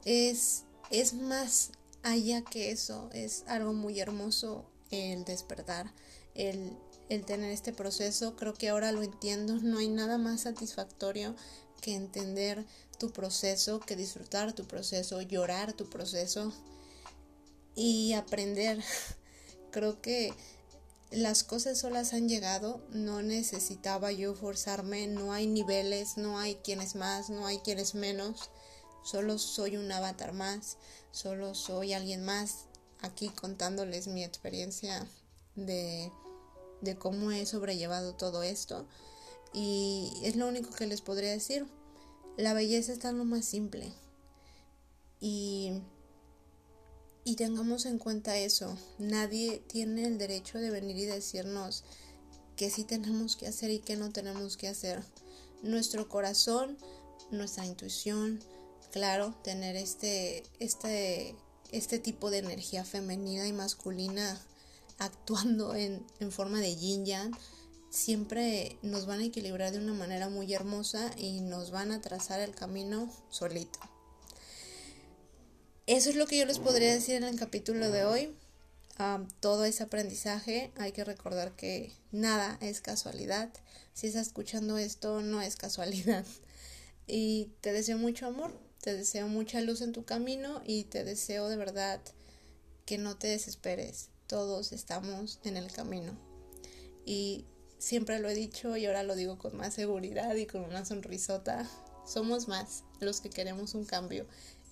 Es, 0.07 0.65
es 0.91 1.13
más 1.13 1.73
allá 2.03 2.41
que 2.41 2.71
eso. 2.71 3.11
Es 3.13 3.45
algo 3.49 3.75
muy 3.75 4.01
hermoso 4.01 4.65
el 4.91 5.27
despertar, 5.27 5.93
el, 6.35 6.73
el 7.11 7.27
tener 7.27 7.51
este 7.51 7.75
proceso. 7.75 8.35
Creo 8.35 8.55
que 8.55 8.71
ahora 8.71 8.93
lo 8.93 9.03
entiendo. 9.03 9.59
No 9.61 9.77
hay 9.77 9.89
nada 9.89 10.17
más 10.17 10.41
satisfactorio 10.41 11.37
que 11.83 11.95
entender 11.95 12.65
tu 13.01 13.11
proceso, 13.11 13.81
que 13.81 13.97
disfrutar 13.97 14.53
tu 14.53 14.67
proceso, 14.67 15.23
llorar 15.23 15.73
tu 15.73 15.89
proceso 15.89 16.53
y 17.75 18.13
aprender. 18.13 18.79
Creo 19.73 20.01
que 20.03 20.35
las 21.11 21.43
cosas 21.43 21.79
solas 21.79 22.13
han 22.13 22.29
llegado, 22.29 22.81
no 22.91 23.23
necesitaba 23.23 24.13
yo 24.13 24.35
forzarme, 24.35 25.07
no 25.07 25.33
hay 25.33 25.47
niveles, 25.47 26.19
no 26.19 26.39
hay 26.39 26.57
quienes 26.57 26.95
más, 26.95 27.31
no 27.31 27.47
hay 27.47 27.59
quienes 27.59 27.95
menos, 27.95 28.51
solo 29.03 29.39
soy 29.39 29.77
un 29.77 29.91
avatar 29.91 30.35
más, 30.35 30.77
solo 31.11 31.55
soy 31.55 31.95
alguien 31.95 32.23
más 32.25 32.67
aquí 33.01 33.31
contándoles 33.31 34.09
mi 34.09 34.23
experiencia 34.23 35.07
de, 35.57 36.13
de 36.83 36.99
cómo 36.99 37.33
he 37.33 37.47
sobrellevado 37.47 38.15
todo 38.15 38.43
esto 38.43 38.87
y 39.53 40.13
es 40.23 40.37
lo 40.37 40.47
único 40.47 40.71
que 40.71 40.87
les 40.87 41.01
podría 41.01 41.31
decir. 41.31 41.67
La 42.37 42.55
belleza 42.55 42.93
está 42.93 43.11
en 43.11 43.19
lo 43.19 43.25
más 43.25 43.45
simple. 43.45 43.93
Y, 45.21 45.73
y 47.25 47.37
tengamos 47.37 47.87
en 47.87 47.99
cuenta 47.99 48.39
eso. 48.39 48.77
Nadie 48.99 49.63
tiene 49.67 50.07
el 50.07 50.19
derecho 50.19 50.59
de 50.59 50.71
venir 50.71 50.97
y 50.97 51.05
decirnos 51.05 51.85
qué 52.57 52.71
sí 52.71 52.85
tenemos 52.85 53.37
que 53.37 53.47
hacer 53.47 53.71
y 53.71 53.81
qué 53.81 53.97
no 53.97 54.11
tenemos 54.11 54.57
que 54.57 54.69
hacer. 54.69 55.03
Nuestro 55.63 56.09
corazón, 56.09 56.79
nuestra 57.31 57.67
intuición, 57.67 58.41
claro, 58.91 59.35
tener 59.43 59.77
este, 59.77 60.45
este, 60.59 61.35
este 61.73 61.99
tipo 61.99 62.31
de 62.31 62.39
energía 62.39 62.85
femenina 62.85 63.47
y 63.47 63.53
masculina 63.53 64.41
actuando 64.99 65.75
en, 65.75 66.05
en 66.21 66.33
forma 66.33 66.61
de 66.61 66.77
yin 66.77 67.07
yang 67.07 67.37
siempre 67.91 68.79
nos 68.83 69.07
van 69.07 69.21
a 69.21 69.25
equilibrar 69.25 69.73
de 69.73 69.79
una 69.79 69.93
manera 69.93 70.29
muy 70.29 70.53
hermosa 70.55 71.11
y 71.19 71.41
nos 71.41 71.71
van 71.73 71.93
a 71.93 72.01
trazar 72.01 72.41
el 72.41 72.55
camino 72.55 73.13
solito. 73.29 73.81
Eso 75.87 76.11
es 76.11 76.17
lo 76.17 76.27
que 76.27 76.39
yo 76.39 76.47
les 76.47 76.61
podría 76.61 76.95
decir 76.95 77.17
en 77.17 77.25
el 77.25 77.37
capítulo 77.37 77.91
de 77.91 78.05
hoy. 78.05 78.37
todo 79.41 79.65
ese 79.65 79.83
aprendizaje, 79.83 80.71
hay 80.77 80.93
que 80.93 81.05
recordar 81.05 81.57
que 81.57 81.93
nada 82.13 82.59
es 82.61 82.81
casualidad. 82.81 83.51
Si 83.95 84.07
estás 84.07 84.29
escuchando 84.29 84.79
esto, 84.79 85.21
no 85.21 85.43
es 85.43 85.57
casualidad. 85.57 86.25
Y 87.13 87.51
te 87.61 87.73
deseo 87.73 87.99
mucho 87.99 88.27
amor, 88.27 88.57
te 88.83 88.95
deseo 88.95 89.27
mucha 89.27 89.61
luz 89.63 89.81
en 89.81 89.91
tu 89.91 90.05
camino 90.05 90.63
y 90.65 90.85
te 90.85 91.03
deseo 91.03 91.49
de 91.49 91.57
verdad 91.57 92.01
que 92.87 92.99
no 92.99 93.17
te 93.17 93.27
desesperes. 93.27 94.11
Todos 94.29 94.71
estamos 94.71 95.41
en 95.43 95.57
el 95.57 95.73
camino. 95.73 96.17
Y 97.05 97.47
siempre 97.81 98.21
lo 98.21 98.29
he 98.29 98.35
dicho 98.35 98.77
y 98.77 98.87
ahora 98.87 99.03
lo 99.03 99.17
digo 99.17 99.39
con 99.39 99.57
más 99.57 99.75
seguridad 99.75 100.35
y 100.37 100.47
con 100.47 100.63
una 100.63 100.85
sonrisota. 100.85 101.69
Somos 102.07 102.47
más 102.47 102.85
los 103.01 103.21
que 103.21 103.31
queremos 103.31 103.75
un 103.75 103.85
cambio 103.85 104.27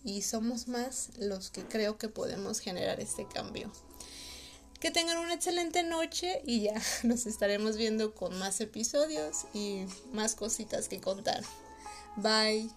y 0.05 0.23
somos 0.23 0.69
más 0.69 1.11
los 1.19 1.51
que 1.51 1.65
creo 1.65 1.99
que 1.99 2.09
podemos 2.09 2.61
generar 2.61 3.01
este 3.01 3.27
cambio. 3.27 3.73
Que 4.81 4.93
tengan 4.93 5.19
una 5.19 5.35
excelente 5.35 5.83
noche 5.83 6.41
y 6.47 6.63
ya 6.63 6.81
nos 7.03 7.27
estaremos 7.27 7.77
viendo 7.77 8.15
con 8.15 8.39
más 8.39 8.61
episodios 8.61 9.47
y 9.53 9.85
más 10.13 10.35
cositas 10.35 10.89
que 10.89 11.01
contar. 11.01 11.43
Bye. 12.17 12.71